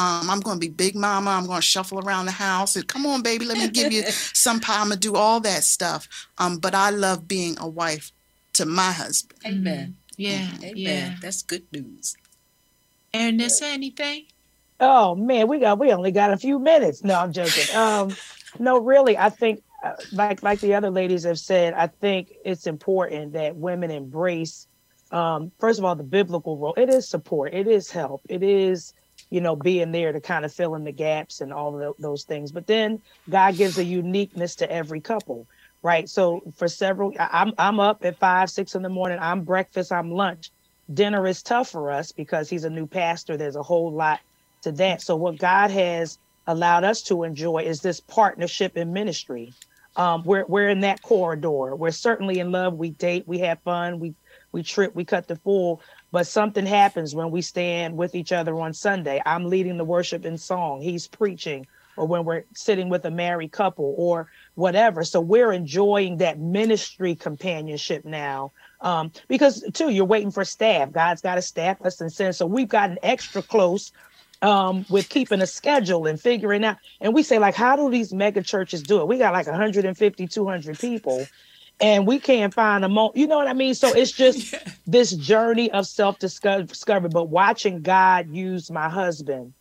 [0.00, 1.30] Um, I'm going to be big mama.
[1.30, 4.02] I'm going to shuffle around the house and come on, baby, let me give you
[4.32, 4.80] some pie.
[4.80, 6.08] I'm going to do all that stuff.
[6.38, 8.10] Um, but I love being a wife
[8.54, 9.38] to my husband.
[9.46, 9.96] Amen.
[10.16, 10.48] Yeah.
[10.62, 10.72] Amen.
[10.76, 11.16] Yeah.
[11.20, 12.16] That's good news.
[13.14, 14.24] Ernest, anything?
[14.78, 17.04] Oh man, we got we only got a few minutes.
[17.04, 17.64] No, I'm joking.
[17.76, 18.16] Um,
[18.58, 22.66] no, really, I think uh, like like the other ladies have said, I think it's
[22.66, 24.66] important that women embrace.
[25.10, 26.74] Um, first of all, the biblical role.
[26.76, 27.52] It is support.
[27.52, 28.22] It is help.
[28.28, 28.94] It is
[29.30, 32.24] you know being there to kind of fill in the gaps and all of those
[32.24, 32.52] things.
[32.52, 35.46] But then God gives a uniqueness to every couple,
[35.82, 36.08] right?
[36.08, 39.18] So for several, I'm I'm up at five six in the morning.
[39.20, 39.92] I'm breakfast.
[39.92, 40.50] I'm lunch.
[40.92, 43.36] Dinner is tough for us because he's a new pastor.
[43.36, 44.20] There's a whole lot
[44.62, 45.02] to that.
[45.02, 49.54] So what God has allowed us to enjoy is this partnership in ministry.
[49.96, 51.74] Um, we're we're in that corridor.
[51.76, 52.74] We're certainly in love.
[52.74, 53.24] We date.
[53.26, 53.98] We have fun.
[53.98, 54.14] We
[54.52, 54.94] we trip.
[54.94, 55.82] We cut the fool.
[56.12, 59.22] But something happens when we stand with each other on Sunday.
[59.24, 60.80] I'm leading the worship in song.
[60.80, 65.04] He's preaching, or when we're sitting with a married couple, or whatever.
[65.04, 68.52] So we're enjoying that ministry companionship now.
[68.80, 70.90] Um, because too, you're waiting for staff.
[70.90, 72.34] God's got to staff us and send.
[72.34, 73.92] So we've gotten extra close
[74.42, 76.78] um, with keeping a schedule and figuring out.
[77.00, 79.08] And we say, like, how do these mega churches do it?
[79.08, 81.26] We got like 150, 200 people,
[81.80, 83.16] and we can't find a moment.
[83.16, 83.74] You know what I mean?
[83.74, 84.60] So it's just yeah.
[84.86, 87.08] this journey of self discovery.
[87.10, 89.52] But watching God use my husband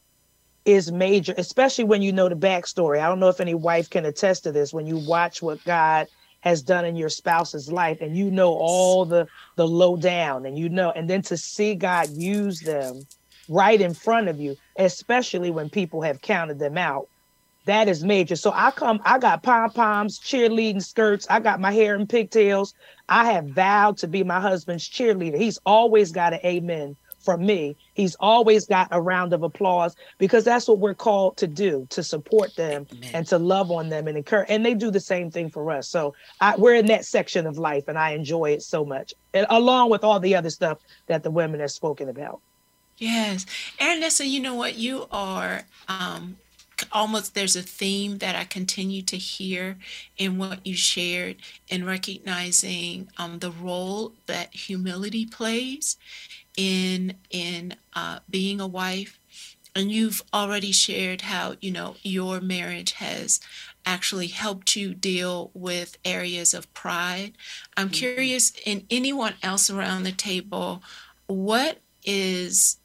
[0.66, 3.00] is major, especially when you know the backstory.
[3.00, 4.74] I don't know if any wife can attest to this.
[4.74, 6.08] When you watch what God
[6.42, 10.58] has done in your spouse's life and you know all the the low down and
[10.58, 13.02] you know and then to see God use them
[13.50, 17.08] right in front of you, especially when people have counted them out.
[17.66, 18.36] That is major.
[18.36, 21.28] So I come, I got pom poms, cheerleading skirts.
[21.30, 22.74] I got my hair in pigtails.
[23.08, 25.38] I have vowed to be my husband's cheerleader.
[25.38, 27.76] He's always got an amen from me.
[27.94, 32.02] He's always got a round of applause because that's what we're called to do to
[32.02, 33.12] support them Amen.
[33.14, 34.50] and to love on them and encourage.
[34.50, 35.88] And they do the same thing for us.
[35.90, 39.46] So I, we're in that section of life and I enjoy it so much, and
[39.50, 42.42] along with all the other stuff that the women have spoken about.
[42.98, 43.46] Yes.
[43.80, 44.76] And Ernesta, you know what?
[44.76, 46.38] You are um,
[46.92, 49.78] almost there's a theme that I continue to hear
[50.18, 51.38] in what you shared
[51.68, 55.98] in recognizing um, the role that humility plays
[56.58, 59.20] in in uh, being a wife.
[59.76, 63.40] And you've already shared how you know your marriage has
[63.86, 67.34] actually helped you deal with areas of pride.
[67.78, 67.94] I'm mm-hmm.
[67.94, 70.84] curious in anyone else around the table,
[71.28, 72.79] what is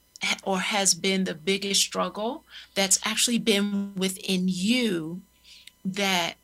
[0.45, 5.23] or has been the biggest struggle that's actually been within you
[5.85, 6.35] that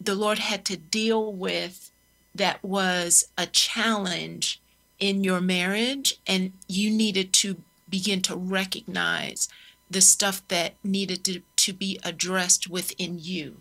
[0.00, 1.90] the Lord had to deal with
[2.34, 4.60] that was a challenge
[4.98, 7.56] in your marriage and you needed to
[7.88, 9.48] begin to recognize
[9.90, 13.58] the stuff that needed to, to be addressed within you.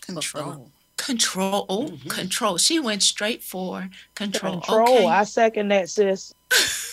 [0.00, 2.08] Control control oh mm-hmm.
[2.08, 2.56] control.
[2.58, 4.60] She went straight for control.
[4.60, 4.88] Control.
[4.88, 5.06] Okay.
[5.06, 6.34] i second that sis.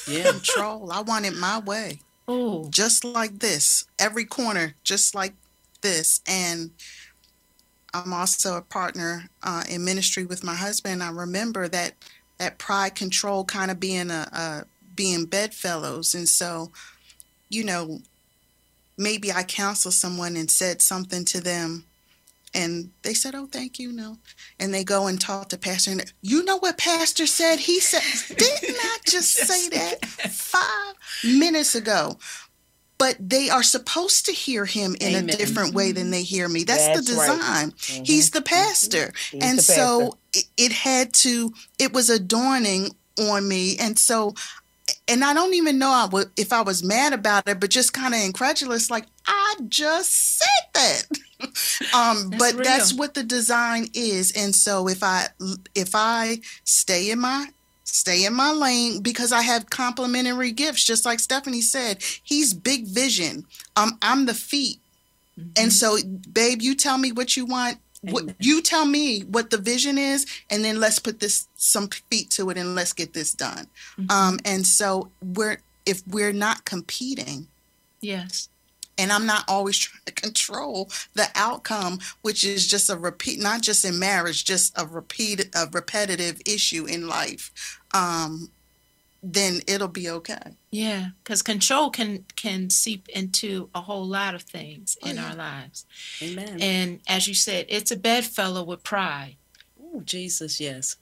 [0.07, 0.91] Yeah control.
[0.91, 2.01] I want it my way.
[2.27, 2.69] Oh.
[2.69, 3.85] Just like this.
[3.99, 5.33] Every corner just like
[5.81, 6.21] this.
[6.27, 6.71] And
[7.93, 11.03] i'm also a partner uh, in ministry with my husband.
[11.03, 11.95] I remember that
[12.37, 14.63] that pride control kind of being a, a
[14.95, 16.13] being bedfellows.
[16.13, 16.71] And so
[17.51, 17.99] you know
[18.97, 21.85] maybe i counsel someone and said something to them
[22.53, 24.17] and they said, "Oh, thank you." No,
[24.59, 25.91] and they go and talk to pastor.
[25.91, 27.59] And you know what pastor said?
[27.59, 28.03] He said,
[28.35, 32.17] "Didn't I just say that five minutes ago?"
[32.97, 35.29] But they are supposed to hear him in Amen.
[35.29, 36.63] a different way than they hear me.
[36.63, 37.39] That's, That's the design.
[37.39, 37.73] Right.
[37.75, 38.03] Mm-hmm.
[38.03, 41.51] He's the pastor, He's and the so It, it had to.
[41.79, 44.35] It was adorning on me, and so
[45.07, 47.93] and I don't even know I would, if I was mad about it, but just
[47.93, 51.03] kind of incredulous, like I just said that.
[51.93, 52.63] um, that's but real.
[52.63, 55.27] that's what the design is, and so if I
[55.75, 57.47] if I stay in my
[57.83, 62.87] stay in my lane because I have complementary gifts, just like Stephanie said, he's big
[62.87, 63.45] vision.
[63.75, 64.79] Um, I'm the feet,
[65.39, 65.49] mm-hmm.
[65.57, 65.97] and so
[66.31, 70.25] babe, you tell me what you want what, you tell me what the vision is
[70.49, 74.09] and then let's put this some feet to it and let's get this done mm-hmm.
[74.09, 77.47] um and so we're if we're not competing
[78.01, 78.49] yes
[79.01, 83.61] and i'm not always trying to control the outcome which is just a repeat not
[83.61, 88.49] just in marriage just a repeat a repetitive issue in life um
[89.23, 90.55] then it'll be okay.
[90.71, 95.29] Yeah, because control can can seep into a whole lot of things oh, in yeah.
[95.29, 95.85] our lives.
[96.21, 96.57] Amen.
[96.59, 99.35] And as you said, it's a bedfellow with pride.
[99.79, 100.95] Oh, Jesus, yes.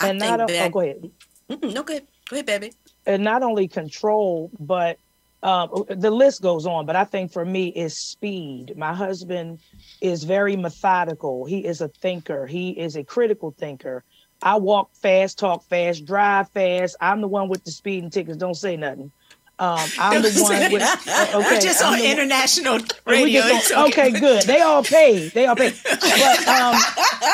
[0.00, 1.10] And I not that, oh, go ahead.
[1.48, 2.06] No, go ahead.
[2.28, 2.72] Go ahead, baby.
[3.06, 4.98] And not only control, but
[5.42, 6.86] um, the list goes on.
[6.86, 8.76] But I think for me is speed.
[8.76, 9.60] My husband
[10.00, 11.44] is very methodical.
[11.44, 12.46] He is a thinker.
[12.46, 14.04] He is a critical thinker
[14.42, 16.96] I walk fast, talk fast, drive fast.
[17.00, 18.38] I'm the one with the speeding tickets.
[18.38, 19.12] Don't say nothing.
[19.58, 20.82] Um, I'm the one with.
[20.82, 23.42] Uh, okay, We're just I'm on international radio.
[23.76, 24.44] On, okay, good.
[24.44, 25.28] They all pay.
[25.28, 25.74] They all pay.
[25.84, 26.74] But um,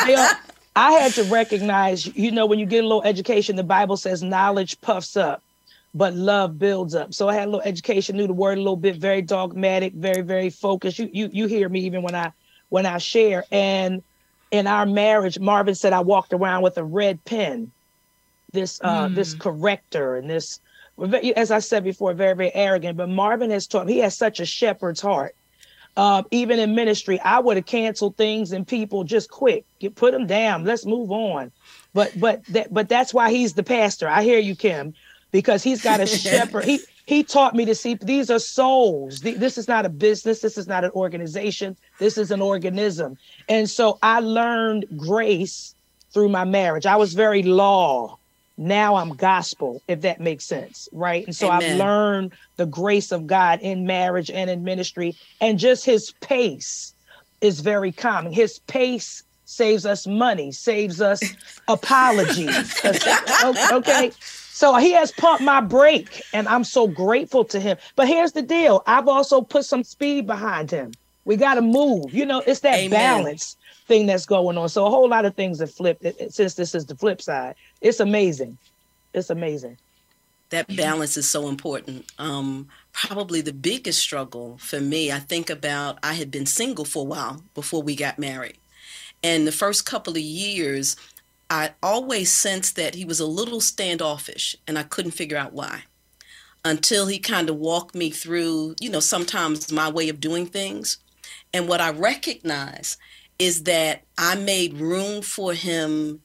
[0.08, 0.30] all,
[0.74, 4.24] I had to recognize, you know, when you get a little education, the Bible says
[4.24, 5.40] knowledge puffs up,
[5.96, 7.14] but love builds up.
[7.14, 10.20] So I had a little education, knew the word a little bit, very dogmatic, very,
[10.20, 10.98] very focused.
[10.98, 12.32] You, you, you hear me even when I,
[12.68, 14.02] when I share, and
[14.50, 17.72] in our marriage, Marvin said I walked around with a red pen,
[18.52, 19.14] this uh, mm.
[19.14, 20.60] this corrector, and this,
[21.34, 22.96] as I said before, very very arrogant.
[22.96, 23.86] But Marvin has taught.
[23.86, 25.34] me, He has such a shepherd's heart.
[25.96, 29.64] Uh, even in ministry, I would have canceled things and people just quick.
[29.80, 30.64] You put them down.
[30.64, 31.50] Let's move on.
[31.94, 34.06] But but that but that's why he's the pastor.
[34.06, 34.92] I hear you, Kim,
[35.36, 36.64] because he's got a shepherd.
[36.64, 39.20] He he taught me to see these are souls.
[39.20, 40.40] This is not a business.
[40.40, 41.76] This is not an organization.
[41.98, 43.18] This is an organism.
[43.46, 45.74] And so I learned grace
[46.10, 46.86] through my marriage.
[46.86, 48.16] I was very law.
[48.56, 50.88] Now I'm gospel, if that makes sense.
[50.90, 51.26] Right.
[51.26, 51.72] And so Amen.
[51.72, 55.14] I've learned the grace of God in marriage and in ministry.
[55.42, 56.94] And just his pace
[57.42, 58.32] is very common.
[58.32, 61.20] His pace saves us money, saves us
[61.68, 62.80] apologies.
[63.70, 64.12] okay.
[64.56, 67.76] So he has pumped my brake, and I'm so grateful to him.
[67.94, 70.92] But here's the deal I've also put some speed behind him.
[71.26, 72.14] We got to move.
[72.14, 72.88] You know, it's that Amen.
[72.88, 74.70] balance thing that's going on.
[74.70, 77.54] So a whole lot of things have flipped since this is the flip side.
[77.82, 78.56] It's amazing.
[79.12, 79.76] It's amazing.
[80.48, 82.06] That balance is so important.
[82.18, 87.02] Um, probably the biggest struggle for me, I think about I had been single for
[87.02, 88.56] a while before we got married.
[89.22, 90.96] And the first couple of years,
[91.48, 95.84] I always sensed that he was a little standoffish, and I couldn't figure out why
[96.66, 100.98] until he kind of walked me through, you know, sometimes my way of doing things.
[101.54, 102.98] And what I recognize
[103.38, 106.22] is that I made room for him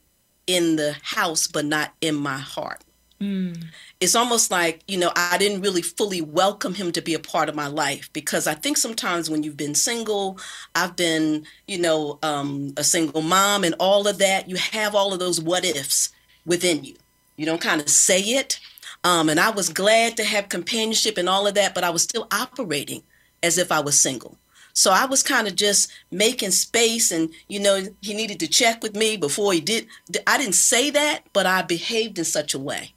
[0.48, 2.82] in the house, but not in my heart.
[3.22, 3.66] Mm.
[4.00, 7.48] It's almost like, you know, I didn't really fully welcome him to be a part
[7.48, 10.40] of my life because I think sometimes when you've been single,
[10.74, 15.12] I've been, you know, um, a single mom and all of that, you have all
[15.12, 16.12] of those what ifs
[16.44, 16.96] within you.
[17.36, 18.58] You don't kind of say it.
[19.04, 22.02] Um, and I was glad to have companionship and all of that, but I was
[22.02, 23.04] still operating
[23.40, 24.36] as if I was single.
[24.72, 28.82] So I was kind of just making space, and you know, he needed to check
[28.82, 29.86] with me before he did.
[30.26, 32.94] I didn't say that, but I behaved in such a way.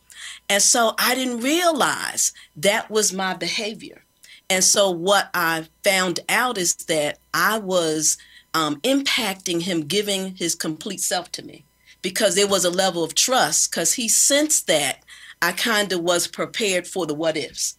[0.50, 4.04] And so I didn't realize that was my behavior.
[4.50, 8.18] And so what I found out is that I was
[8.54, 11.66] um, impacting him giving his complete self to me
[12.02, 15.00] because there was a level of trust because he sensed that
[15.42, 17.78] I kind of was prepared for the what ifs.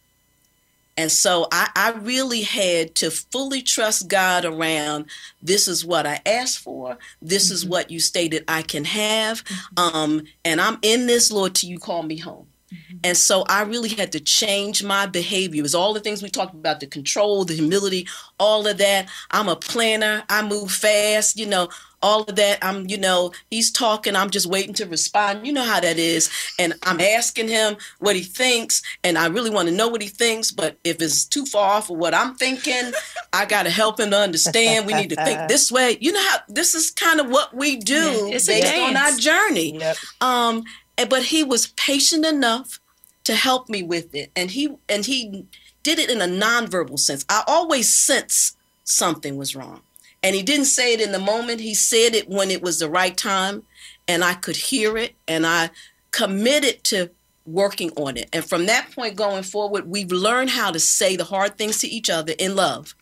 [0.97, 5.05] And so I, I, really had to fully trust God around
[5.43, 6.97] this is what I asked for.
[7.21, 7.53] This mm-hmm.
[7.53, 9.43] is what you stated I can have.
[9.43, 9.95] Mm-hmm.
[9.95, 12.47] Um, and I'm in this, Lord, till you call me home.
[12.73, 12.97] Mm-hmm.
[13.03, 15.59] And so I really had to change my behavior.
[15.59, 18.07] It was all the things we talked about the control, the humility,
[18.39, 19.09] all of that.
[19.31, 21.69] I'm a planner, I move fast, you know,
[22.01, 22.59] all of that.
[22.61, 25.45] I'm, you know, he's talking, I'm just waiting to respond.
[25.45, 26.29] You know how that is.
[26.59, 30.07] And I'm asking him what he thinks, and I really want to know what he
[30.07, 30.51] thinks.
[30.51, 32.91] But if it's too far off of what I'm thinking,
[33.33, 34.85] I got to help him to understand.
[34.85, 35.97] We need to think this way.
[35.99, 39.77] You know how this is kind of what we do based on our journey.
[39.77, 39.97] Yep.
[40.21, 40.63] Um,
[41.09, 42.79] but he was patient enough
[43.27, 45.45] to help me with it and he and he
[45.83, 49.81] did it in a nonverbal sense i always sense something was wrong
[50.27, 51.61] and he didn't say it in the moment.
[51.61, 53.63] He said it when it was the right time.
[54.09, 55.15] And i could hear it.
[55.25, 55.69] And i
[56.11, 57.11] committed to
[57.45, 58.27] working on it.
[58.33, 61.87] And from that point going forward we've learned how to say the hard things to
[61.87, 62.93] each other in love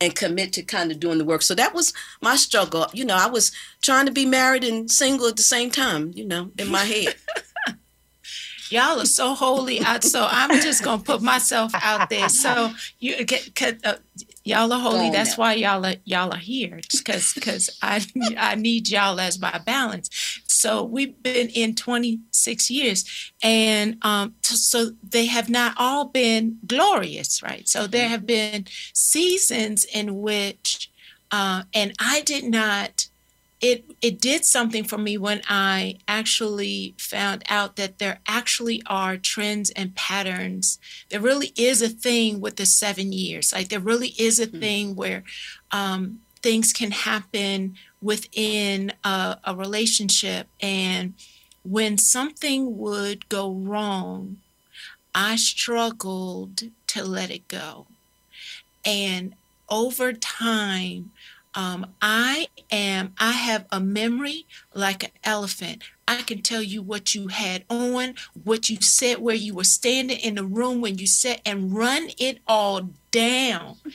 [0.00, 1.42] and commit to kind of doing the work.
[1.42, 2.88] So that was my struggle.
[2.92, 6.24] You know i was trying to be married and single at the same time you
[6.24, 7.14] know in my head.
[8.70, 9.80] Y'all are so holy.
[9.82, 12.28] I, so I'm just gonna put myself out there.
[12.30, 13.50] So you get,
[13.84, 13.96] uh,
[14.44, 15.10] y'all are holy.
[15.10, 16.80] That's why y'all are y'all are here.
[16.90, 18.04] Because because I
[18.38, 20.08] I need y'all as my balance.
[20.46, 27.42] So we've been in 26 years, and um, so they have not all been glorious,
[27.42, 27.68] right?
[27.68, 30.90] So there have been seasons in which,
[31.32, 33.01] uh, and I did not
[33.62, 39.16] it it did something for me when I actually found out that there actually are
[39.16, 40.80] trends and patterns.
[41.08, 43.52] There really is a thing with the seven years.
[43.52, 44.60] Like there really is a mm-hmm.
[44.60, 45.22] thing where
[45.70, 51.14] um, things can happen within a, a relationship, and
[51.62, 54.38] when something would go wrong,
[55.14, 57.86] I struggled to let it go,
[58.84, 59.34] and
[59.68, 61.12] over time
[61.54, 65.82] um, I am, I have a memory like an elephant.
[66.08, 70.18] I can tell you what you had on, what you said, where you were standing
[70.18, 73.76] in the room when you said, and run it all down.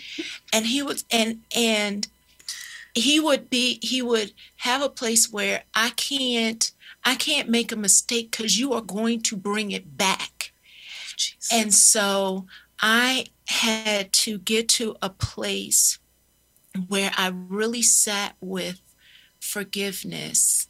[0.54, 2.08] And he was, and, and,
[2.98, 6.72] he would be he would have a place where i can't
[7.06, 10.52] i can't make a mistake because you are going to bring it back
[11.16, 11.50] Jesus.
[11.52, 12.46] and so
[12.82, 16.00] i had to get to a place
[16.88, 18.82] where I really sat with
[19.40, 20.68] forgiveness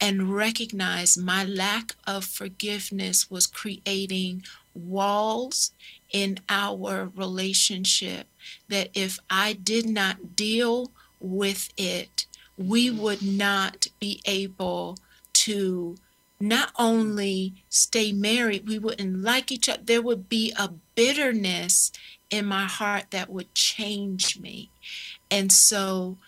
[0.00, 5.72] and recognized my lack of forgiveness was creating walls
[6.12, 8.26] in our relationship
[8.68, 12.26] that if I did not deal with it,
[12.58, 14.98] we would not be able
[15.32, 15.96] to
[16.38, 19.82] not only stay married, we wouldn't like each other.
[19.82, 21.92] There would be a bitterness
[22.30, 24.70] in my heart that would change me.
[25.30, 26.18] And so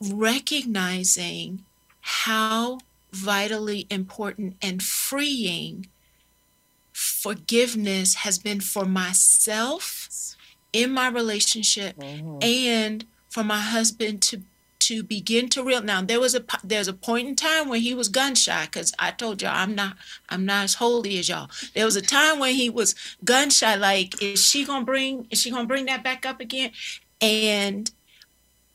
[0.00, 1.64] recognizing
[2.00, 2.78] how
[3.12, 5.86] vitally important and freeing
[6.92, 10.36] forgiveness has been for myself
[10.72, 12.38] in my relationship mm-hmm.
[12.40, 14.42] and for my husband to
[14.78, 17.94] to begin to real now there was a there's a point in time when he
[17.94, 19.96] was gun shy because i told y'all i'm not
[20.28, 23.76] i'm not as holy as y'all there was a time when he was gun shy
[23.76, 26.72] like is she gonna bring is she gonna bring that back up again
[27.22, 27.90] and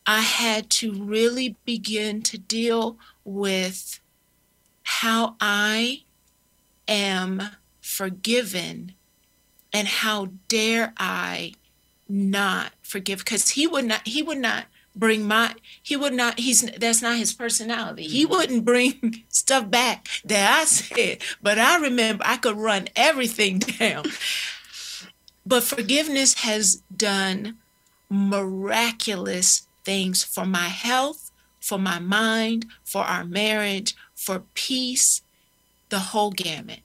[0.05, 3.99] I had to really begin to deal with
[4.83, 6.03] how I
[6.87, 7.41] am
[7.81, 8.93] forgiven
[9.73, 11.53] and how dare I
[12.07, 13.19] not forgive.
[13.19, 17.17] Because he would not he would not bring my he would not he's that's not
[17.17, 18.07] his personality.
[18.07, 18.33] He mm-hmm.
[18.33, 24.05] wouldn't bring stuff back that i said but i remember i could run everything down.
[25.45, 27.57] But forgiveness has done
[28.09, 31.31] miraculous things for my health,
[31.61, 35.21] for my mind, for our marriage, for peace,
[35.89, 36.81] the whole gamut.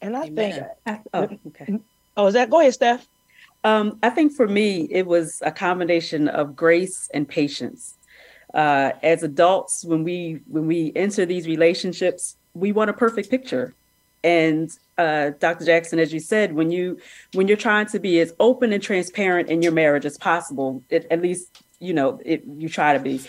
[0.00, 0.52] And I Amen.
[0.52, 1.78] think, I- oh, okay.
[2.16, 3.06] oh, is that go ahead, Steph?
[3.64, 7.96] Um, I think for me, it was a combination of grace and patience.
[8.52, 13.74] Uh, as adults, when we when we enter these relationships, we want a perfect picture.
[14.22, 15.64] And uh, Dr.
[15.64, 16.98] Jackson, as you said, when you
[17.32, 21.06] when you're trying to be as open and transparent in your marriage as possible, it,
[21.10, 23.20] at least you know it, you try to be.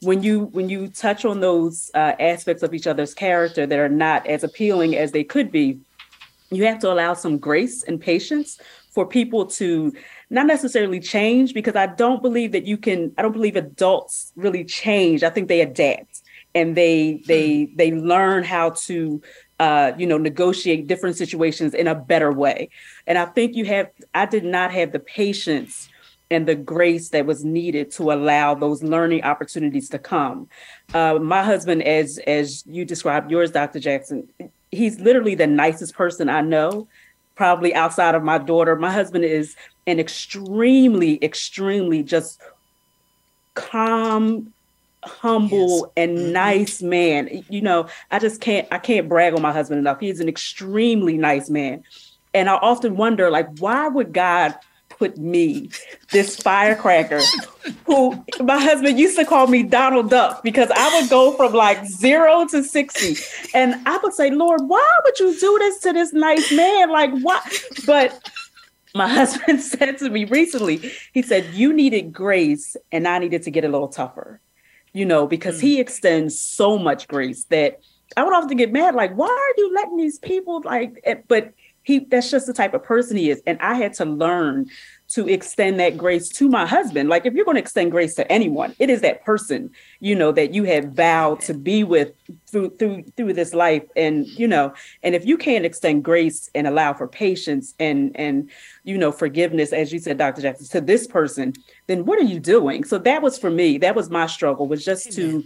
[0.00, 3.88] When you when you touch on those uh, aspects of each other's character that are
[3.88, 5.78] not as appealing as they could be,
[6.50, 8.60] you have to allow some grace and patience
[8.90, 9.92] for people to
[10.30, 14.64] not necessarily change because I don't believe that you can I don't believe adults really
[14.64, 15.22] change.
[15.22, 16.22] I think they adapt
[16.54, 19.20] and they they they learn how to
[19.60, 22.68] uh, you know negotiate different situations in a better way.
[23.06, 25.88] And I think you have I did not have the patience
[26.30, 30.48] and the grace that was needed to allow those learning opportunities to come.
[30.92, 33.80] Uh, my husband, as as you described yours, Dr.
[33.80, 34.28] Jackson,
[34.70, 36.88] he's literally the nicest person I know
[37.34, 38.76] probably outside of my daughter.
[38.76, 42.40] My husband is an extremely, extremely just
[43.54, 44.52] calm,
[45.06, 46.32] humble, and mm-hmm.
[46.32, 47.44] nice man.
[47.48, 50.00] You know, I just can't I can't brag on my husband enough.
[50.00, 51.84] He's an extremely nice man.
[52.32, 54.56] And I often wonder, like, why would God
[54.98, 55.70] put me,
[56.10, 57.20] this firecracker,
[57.86, 61.84] who my husband used to call me Donald Duck because I would go from like
[61.86, 63.16] zero to 60.
[63.54, 66.90] And I would say, Lord, why would you do this to this nice man?
[66.90, 67.62] Like, what?
[67.86, 68.20] But
[68.94, 73.50] my husband said to me recently, he said, You needed grace, and I needed to
[73.50, 74.40] get a little tougher,
[74.94, 77.80] you know, because he extends so much grace that
[78.16, 81.52] I would often get mad, like, why are you letting these people like, eh, but
[81.82, 83.42] he that's just the type of person he is.
[83.46, 84.66] And I had to learn
[85.06, 87.08] to extend that grace to my husband.
[87.08, 90.32] Like if you're going to extend grace to anyone, it is that person, you know,
[90.32, 92.12] that you have vowed to be with
[92.50, 93.84] through through through this life.
[93.96, 98.50] And, you know, and if you can't extend grace and allow for patience and and
[98.82, 100.42] you know forgiveness, as you said, Dr.
[100.42, 101.52] Jackson, to this person,
[101.86, 102.84] then what are you doing?
[102.84, 105.44] So that was for me, that was my struggle, was just to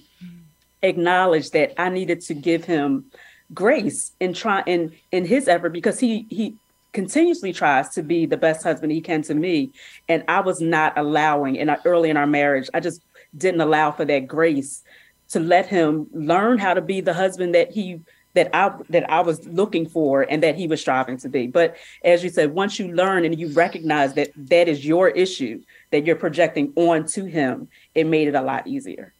[0.82, 3.06] acknowledge that I needed to give him
[3.54, 6.54] grace in try in in his effort because he he
[6.92, 9.70] continuously tries to be the best husband he can to me
[10.08, 13.02] and i was not allowing in our, early in our marriage i just
[13.36, 14.82] didn't allow for that grace
[15.28, 18.00] to let him learn how to be the husband that he
[18.34, 21.46] that i that i was looking for and that he was striving to be.
[21.46, 25.62] But as you said once you learn and you recognize that that is your issue
[25.90, 29.12] that you're projecting onto him it made it a lot easier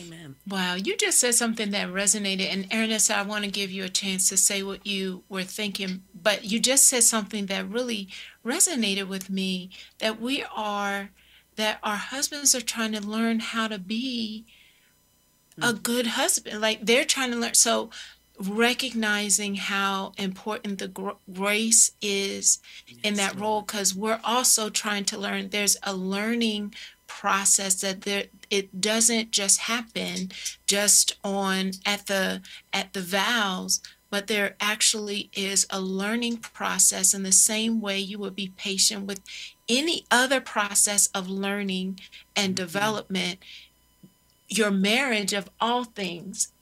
[0.00, 0.36] Amen.
[0.48, 2.52] Wow, you just said something that resonated.
[2.52, 6.02] And Ernest, I want to give you a chance to say what you were thinking,
[6.14, 8.08] but you just said something that really
[8.44, 11.10] resonated with me that we are,
[11.56, 14.46] that our husbands are trying to learn how to be
[15.58, 15.82] a mm.
[15.82, 16.60] good husband.
[16.60, 17.54] Like they're trying to learn.
[17.54, 17.90] So,
[18.38, 22.58] recognizing how important the gr- grace is
[23.02, 26.74] in that role, because we're also trying to learn, there's a learning
[27.18, 30.30] process that there it doesn't just happen
[30.66, 32.40] just on at the
[32.72, 33.80] at the vows
[34.10, 39.06] but there actually is a learning process in the same way you would be patient
[39.06, 39.20] with
[39.68, 42.00] any other process of learning
[42.34, 42.64] and mm-hmm.
[42.64, 43.38] development.
[44.48, 46.52] Your marriage of all things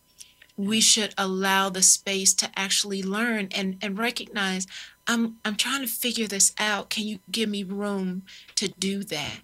[0.58, 4.66] we should allow the space to actually learn and and recognize
[5.06, 6.90] i'm i'm trying to figure this out.
[6.90, 8.24] Can you give me room
[8.56, 9.38] to do that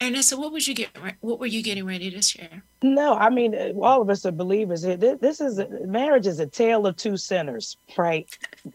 [0.00, 0.90] Ernesta, what was you get?
[1.20, 2.64] What were you getting ready to share?
[2.82, 4.82] No, I mean, all of us are believers.
[4.82, 8.28] This, this is marriage is a tale of two sinners, right?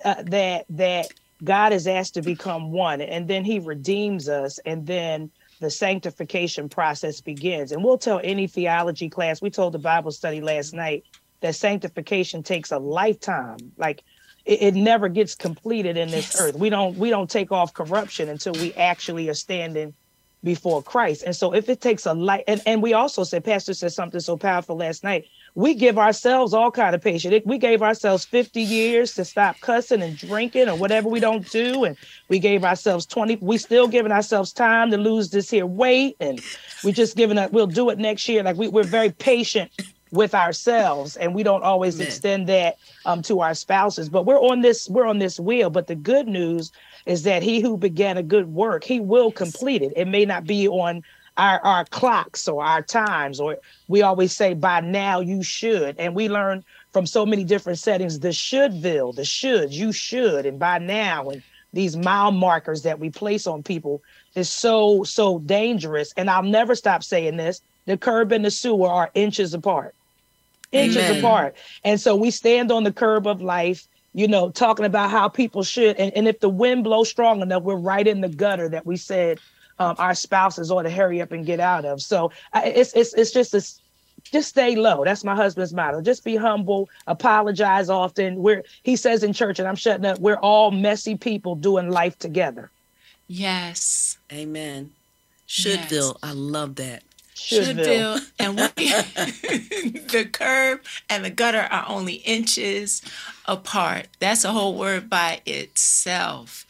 [0.03, 1.07] Uh, that that
[1.43, 6.69] God is asked to become one, and then He redeems us, and then the sanctification
[6.69, 7.71] process begins.
[7.71, 9.41] And we'll tell any theology class.
[9.41, 11.05] We told the Bible study last night
[11.41, 13.73] that sanctification takes a lifetime.
[13.77, 14.03] Like
[14.45, 16.35] it, it never gets completed in this Yes.
[16.35, 16.55] earth.
[16.57, 19.93] We don't we don't take off corruption until we actually are standing
[20.43, 21.23] before Christ.
[21.23, 24.19] And so if it takes a light and, and we also said, Pastor said something
[24.19, 25.25] so powerful last night.
[25.53, 27.43] We give ourselves all kind of patience.
[27.45, 31.83] We gave ourselves 50 years to stop cussing and drinking or whatever we don't do.
[31.83, 31.97] And
[32.29, 33.37] we gave ourselves 20.
[33.41, 36.15] We still giving ourselves time to lose this here weight.
[36.19, 36.39] And
[36.83, 38.43] we just giving it, we'll do it next year.
[38.43, 39.71] Like we, we're very patient
[40.11, 42.07] with ourselves and we don't always Amen.
[42.07, 44.09] extend that um, to our spouses.
[44.09, 45.69] But we're on this, we're on this wheel.
[45.69, 46.71] But the good news
[47.05, 49.93] is that he who began a good work, he will complete it.
[49.95, 51.03] It may not be on
[51.37, 53.57] our, our clocks or our times, or
[53.87, 55.95] we always say by now you should.
[55.97, 60.59] And we learn from so many different settings the shouldville, the should, you should, and
[60.59, 61.41] by now, and
[61.73, 64.03] these mile markers that we place on people
[64.35, 66.13] is so, so dangerous.
[66.17, 69.95] And I'll never stop saying this the curb and the sewer are inches apart.
[70.71, 71.19] Inches Amen.
[71.19, 71.55] apart.
[71.83, 75.63] And so we stand on the curb of life you know, talking about how people
[75.63, 75.95] should.
[75.95, 78.97] And, and if the wind blows strong enough, we're right in the gutter that we
[78.97, 79.39] said
[79.81, 82.01] um, our spouses ought to hurry up and get out of.
[82.01, 83.79] So I, it's it's it's just this.
[84.23, 85.03] Just stay low.
[85.03, 85.99] That's my husband's motto.
[85.99, 86.89] Just be humble.
[87.07, 88.35] Apologize often.
[88.35, 90.19] We're he says in church, and I'm shutting up.
[90.19, 92.69] We're all messy people doing life together.
[93.27, 94.19] Yes.
[94.31, 94.91] Amen.
[95.47, 96.13] Shouldville.
[96.13, 96.19] Yes.
[96.21, 97.01] I love that.
[97.41, 98.19] Shouldville.
[98.39, 103.01] and we, the curb and the gutter are only inches
[103.45, 104.07] apart.
[104.19, 106.65] That's a whole word by itself.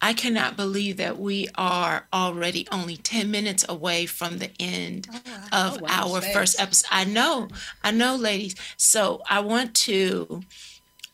[0.00, 5.08] I cannot believe that we are already only 10 minutes away from the end
[5.52, 6.88] oh, of our first episode.
[6.90, 7.48] I know,
[7.82, 8.54] I know, ladies.
[8.76, 10.42] So I want to,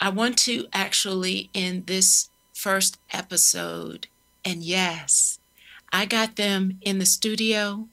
[0.01, 4.09] I want to actually in this first episode,
[4.45, 5.39] and yes,
[5.91, 7.89] I got them in the studio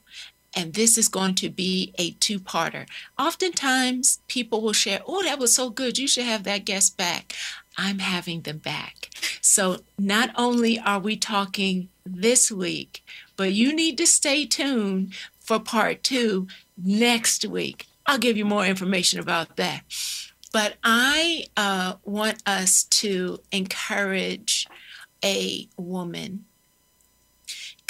[0.54, 2.86] and this is going to be a two parter.
[3.18, 5.98] Oftentimes, people will share, Oh, that was so good.
[5.98, 7.34] You should have that guest back.
[7.76, 9.08] I'm having them back.
[9.40, 13.02] So, not only are we talking this week,
[13.36, 17.86] but you need to stay tuned for part two next week.
[18.06, 19.82] I'll give you more information about that.
[20.52, 24.66] But I uh, want us to encourage
[25.24, 26.44] a woman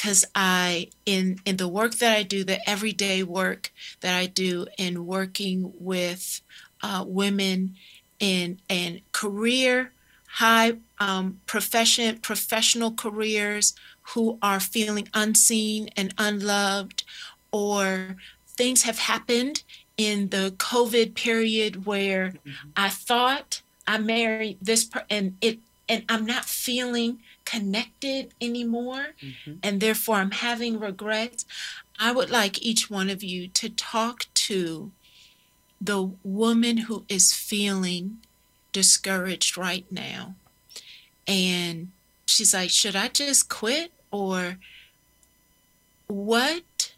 [0.02, 4.66] because I in in the work that I do, the everyday work that I do
[4.76, 6.40] in working with
[6.82, 7.76] uh, women
[8.18, 9.92] in in career
[10.26, 13.74] high um, profession professional careers
[14.14, 17.04] who are feeling unseen and unloved,
[17.52, 18.16] or
[18.48, 19.62] things have happened
[19.96, 22.68] in the COVID period where mm-hmm.
[22.76, 25.60] I thought I married this per- and it
[25.92, 29.56] and I'm not feeling connected anymore mm-hmm.
[29.62, 31.44] and therefore I'm having regrets,
[32.00, 34.90] I would like each one of you to talk to
[35.78, 38.18] the woman who is feeling
[38.72, 40.34] discouraged right now.
[41.26, 41.90] And
[42.24, 43.92] she's like, Should I just quit?
[44.10, 44.56] Or
[46.06, 46.94] what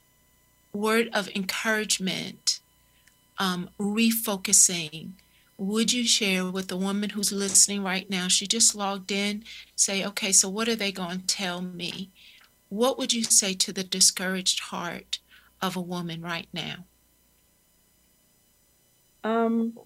[0.73, 2.61] word of encouragement,
[3.39, 5.15] um, refocusing,
[5.57, 8.29] would you share with the woman who's listening right now?
[8.29, 9.45] She just logged in,
[9.77, 12.11] say, okay, so what are they going to tell me?
[12.69, 15.19] What would you say to the discouraged heart
[15.63, 16.87] of a woman right now?
[19.23, 19.79] Um,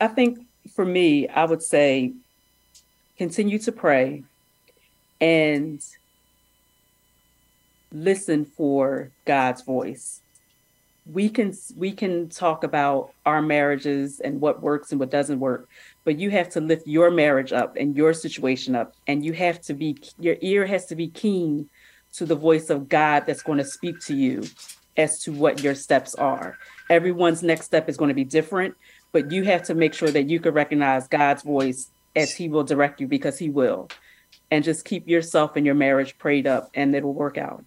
[0.00, 0.38] I think
[0.74, 2.12] for me, I would say
[3.16, 4.24] continue to pray
[5.20, 5.80] and
[7.92, 10.21] listen for God's voice
[11.10, 15.68] we can we can talk about our marriages and what works and what doesn't work
[16.04, 19.60] but you have to lift your marriage up and your situation up and you have
[19.60, 21.68] to be your ear has to be keen
[22.12, 24.44] to the voice of god that's going to speak to you
[24.98, 26.58] as to what your steps are.
[26.90, 28.76] Everyone's next step is going to be different
[29.10, 32.64] but you have to make sure that you can recognize god's voice as he will
[32.64, 33.88] direct you because he will.
[34.50, 37.64] And just keep yourself and your marriage prayed up and it'll work out.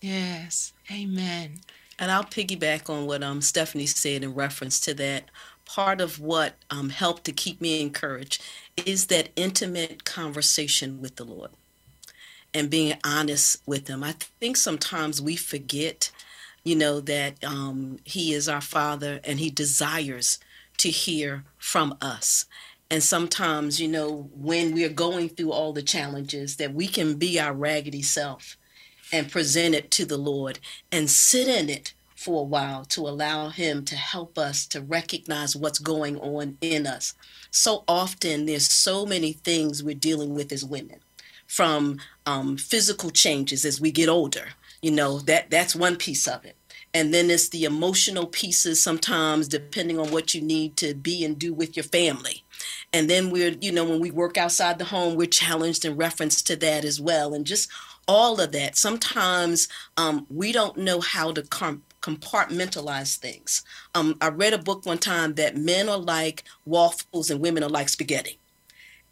[0.00, 0.72] Yes.
[0.90, 1.60] Amen
[1.98, 5.24] and I'll piggyback on what um, Stephanie said in reference to that.
[5.64, 8.42] Part of what um, helped to keep me encouraged
[8.84, 11.50] is that intimate conversation with the Lord
[12.54, 14.04] and being honest with Him.
[14.04, 16.10] I think sometimes we forget,
[16.62, 20.38] you know, that um, He is our Father and He desires
[20.78, 22.46] to hear from us.
[22.90, 27.40] And sometimes, you know, when we're going through all the challenges, that we can be
[27.40, 28.56] our raggedy self
[29.16, 30.58] and present it to the Lord
[30.92, 35.56] and sit in it for a while to allow Him to help us to recognize
[35.56, 37.14] what's going on in us.
[37.50, 41.00] So often, there's so many things we're dealing with as women,
[41.46, 44.48] from um, physical changes as we get older.
[44.82, 46.56] You know that that's one piece of it
[46.96, 51.38] and then it's the emotional pieces sometimes depending on what you need to be and
[51.38, 52.42] do with your family
[52.92, 56.40] and then we're you know when we work outside the home we're challenged in reference
[56.40, 57.68] to that as well and just
[58.08, 58.76] all of that.
[58.76, 63.62] Sometimes um, we don't know how to com- compartmentalize things.
[63.94, 67.68] Um, I read a book one time that men are like waffles and women are
[67.68, 68.38] like spaghetti.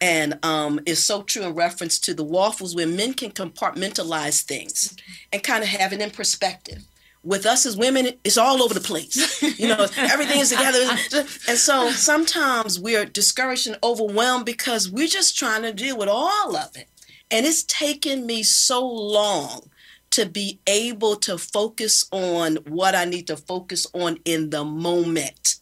[0.00, 4.96] And um, it's so true in reference to the waffles where men can compartmentalize things
[5.32, 6.84] and kind of have it in perspective
[7.24, 9.42] with us as women, it's all over the place.
[9.58, 10.86] You know, everything is together.
[11.48, 16.56] And so sometimes we're discouraged and overwhelmed because we're just trying to deal with all
[16.56, 16.88] of it.
[17.34, 19.68] And it's taken me so long
[20.10, 25.56] to be able to focus on what I need to focus on in the moment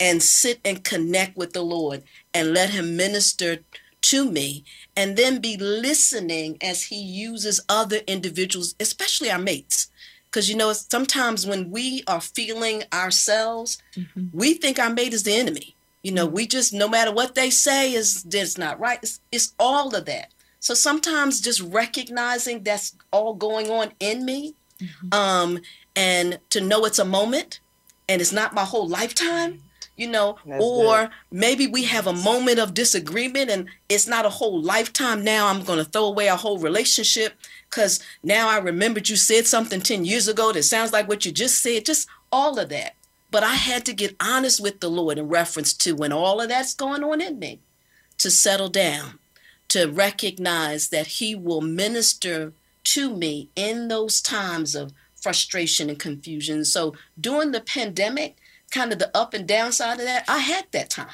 [0.00, 3.58] and sit and connect with the Lord and let Him minister
[4.02, 4.64] to me
[4.96, 9.90] and then be listening as He uses other individuals, especially our mates.
[10.24, 14.28] Because you know, sometimes when we are feeling ourselves, mm-hmm.
[14.32, 17.50] we think our mate is the enemy You know, we just no matter what they
[17.50, 19.00] say is it's not right.
[19.02, 20.32] It's, it's all of that.
[20.66, 25.14] So sometimes just recognizing that's all going on in me, mm-hmm.
[25.14, 25.60] um,
[25.94, 27.60] and to know it's a moment
[28.08, 29.62] and it's not my whole lifetime
[29.96, 31.10] you know, That's or good.
[31.30, 35.24] maybe we have a moment of disagreement and it's not a whole lifetime.
[35.24, 37.32] Now I'm going to throw away a whole relationship
[37.70, 41.32] because now I remembered you said something 10 years ago that sounds like what you
[41.32, 42.94] just said, just all of that.
[43.30, 46.48] But I had to get honest with the Lord in reference to when all of
[46.48, 47.60] that's going on in me
[48.18, 49.18] to settle down,
[49.68, 52.52] to recognize that He will minister
[52.84, 56.64] to me in those times of frustration and confusion.
[56.64, 58.36] So during the pandemic,
[58.70, 61.08] kind of the up and down side of that, I had that time.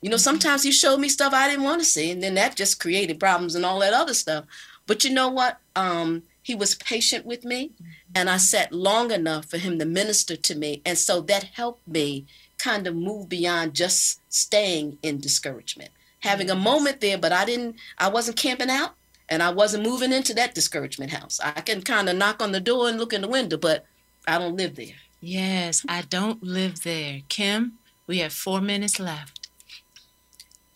[0.00, 0.22] You know, mm-hmm.
[0.22, 3.20] sometimes he showed me stuff I didn't want to see, and then that just created
[3.20, 4.46] problems and all that other stuff.
[4.86, 5.58] But you know what?
[5.76, 7.90] Um, he was patient with me, mm-hmm.
[8.16, 10.82] and I sat long enough for him to minister to me.
[10.84, 12.26] And so that helped me
[12.58, 15.90] kind of move beyond just staying in discouragement.
[16.22, 18.94] Having a moment there, but I didn't, I wasn't camping out
[19.28, 21.40] and I wasn't moving into that discouragement house.
[21.42, 23.86] I can kind of knock on the door and look in the window, but
[24.26, 24.96] I don't live there.
[25.20, 27.20] Yes, I don't live there.
[27.28, 29.48] Kim, we have four minutes left.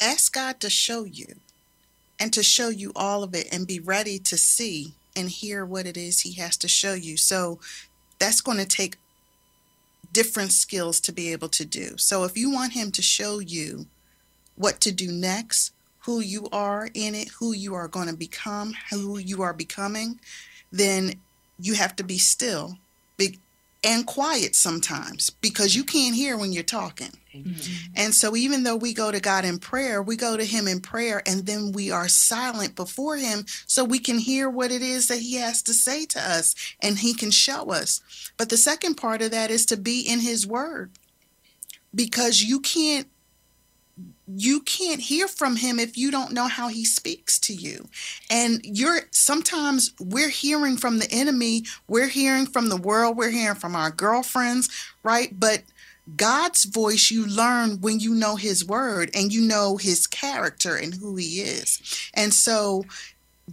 [0.00, 1.36] Ask God to show you
[2.18, 5.86] and to show you all of it and be ready to see and hear what
[5.86, 7.16] it is He has to show you.
[7.16, 7.58] So
[8.18, 8.96] that's going to take
[10.12, 11.96] different skills to be able to do.
[11.98, 13.86] So if you want Him to show you
[14.56, 18.74] what to do next, who you are in it, who you are going to become,
[18.90, 20.20] who you are becoming,
[20.70, 21.14] then
[21.58, 22.78] you have to be still
[23.86, 27.12] and quiet sometimes because you can't hear when you're talking.
[27.32, 27.92] Mm-hmm.
[27.94, 30.80] And so, even though we go to God in prayer, we go to Him in
[30.80, 35.06] prayer and then we are silent before Him so we can hear what it is
[35.06, 38.00] that He has to say to us and He can show us.
[38.36, 40.90] But the second part of that is to be in His Word
[41.94, 43.06] because you can't
[44.26, 47.88] you can't hear from him if you don't know how he speaks to you
[48.30, 53.56] and you're sometimes we're hearing from the enemy we're hearing from the world we're hearing
[53.56, 54.68] from our girlfriends
[55.02, 55.62] right but
[56.14, 60.94] God's voice you learn when you know his word and you know his character and
[60.94, 62.10] who he is.
[62.14, 62.84] And so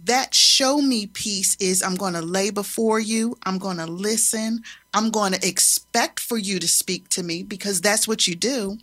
[0.04, 4.62] that show me piece is I'm going to lay before you, I'm going to listen,
[4.92, 8.78] I'm going to expect for you to speak to me because that's what you do.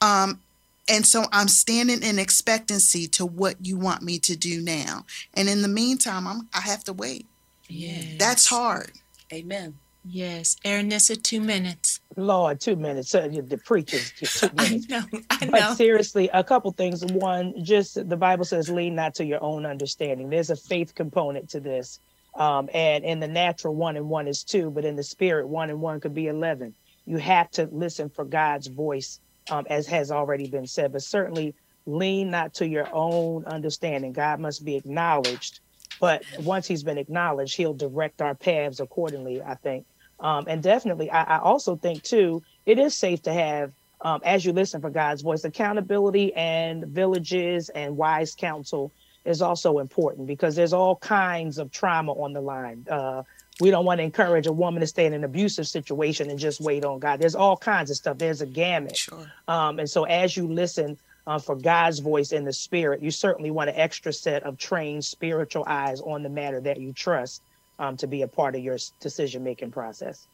[0.00, 0.40] Um,
[0.88, 5.06] and so I'm standing in expectancy to what you want me to do now.
[5.34, 7.26] And in the meantime, I'm I have to wait.
[7.68, 8.02] Yeah.
[8.18, 8.92] That's hard.
[9.32, 9.78] Amen.
[10.06, 10.56] Yes.
[10.66, 12.00] Ernessa, two minutes.
[12.16, 13.14] Lord, two minutes.
[13.14, 14.86] Uh, the preachers, two minutes.
[14.90, 15.20] I know.
[15.30, 15.50] I know.
[15.50, 17.02] But seriously, a couple things.
[17.04, 20.28] One, just the Bible says, lean not to your own understanding.
[20.28, 22.00] There's a faith component to this.
[22.34, 25.70] Um, and in the natural, one and one is two, but in the spirit, one
[25.70, 26.74] and one could be 11.
[27.06, 29.20] You have to listen for God's voice
[29.50, 31.54] um, as has already been said, but certainly
[31.86, 34.12] lean not to your own understanding.
[34.12, 35.60] God must be acknowledged,
[36.00, 39.86] but once he's been acknowledged, he'll direct our paths accordingly, I think.
[40.20, 44.44] Um, and definitely, I, I, also think, too, it is safe to have, um, as
[44.44, 48.92] you listen for God's voice, accountability and villages and wise counsel
[49.24, 52.86] is also important because there's all kinds of trauma on the line.
[52.88, 53.22] Uh,
[53.60, 56.60] we don't want to encourage a woman to stay in an abusive situation and just
[56.60, 57.20] wait on God.
[57.20, 58.18] There's all kinds of stuff.
[58.18, 58.96] There's a gamut.
[58.96, 59.30] Sure.
[59.46, 63.50] Um, and so as you listen uh, for God's voice in the spirit, you certainly
[63.50, 67.42] want an extra set of trained spiritual eyes on the matter that you trust
[67.78, 70.26] um, to be a part of your decision making process.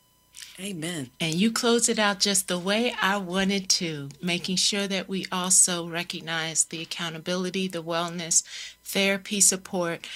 [0.59, 1.11] Amen.
[1.21, 5.27] And you close it out just the way I wanted to, making sure that we
[5.33, 8.45] also recognize the accountability, the wellness,
[8.85, 10.07] therapy support,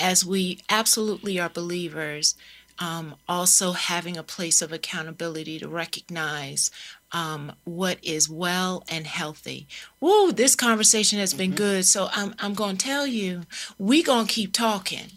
[0.00, 2.34] as we absolutely are believers,
[2.78, 6.70] um, also having a place of accountability to recognize
[7.12, 9.68] um, what is well and healthy.
[10.00, 11.56] Woo, this conversation has been mm-hmm.
[11.56, 11.86] good.
[11.86, 13.42] So I'm, I'm going to tell you,
[13.78, 15.12] we going to keep talking.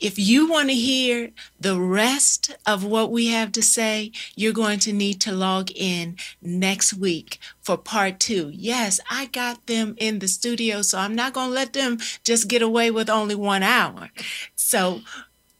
[0.00, 4.78] If you want to hear the rest of what we have to say, you're going
[4.80, 8.50] to need to log in next week for part two.
[8.52, 12.48] Yes, I got them in the studio, so I'm not going to let them just
[12.48, 14.10] get away with only one hour.
[14.56, 15.00] So,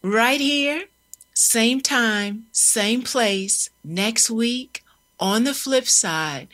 [0.03, 0.85] right here,
[1.35, 4.85] same time, same place, next week,
[5.19, 6.49] on the flip side,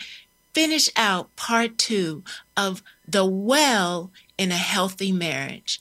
[0.55, 2.23] finish out part two
[2.57, 5.81] of the well in a healthy marriage.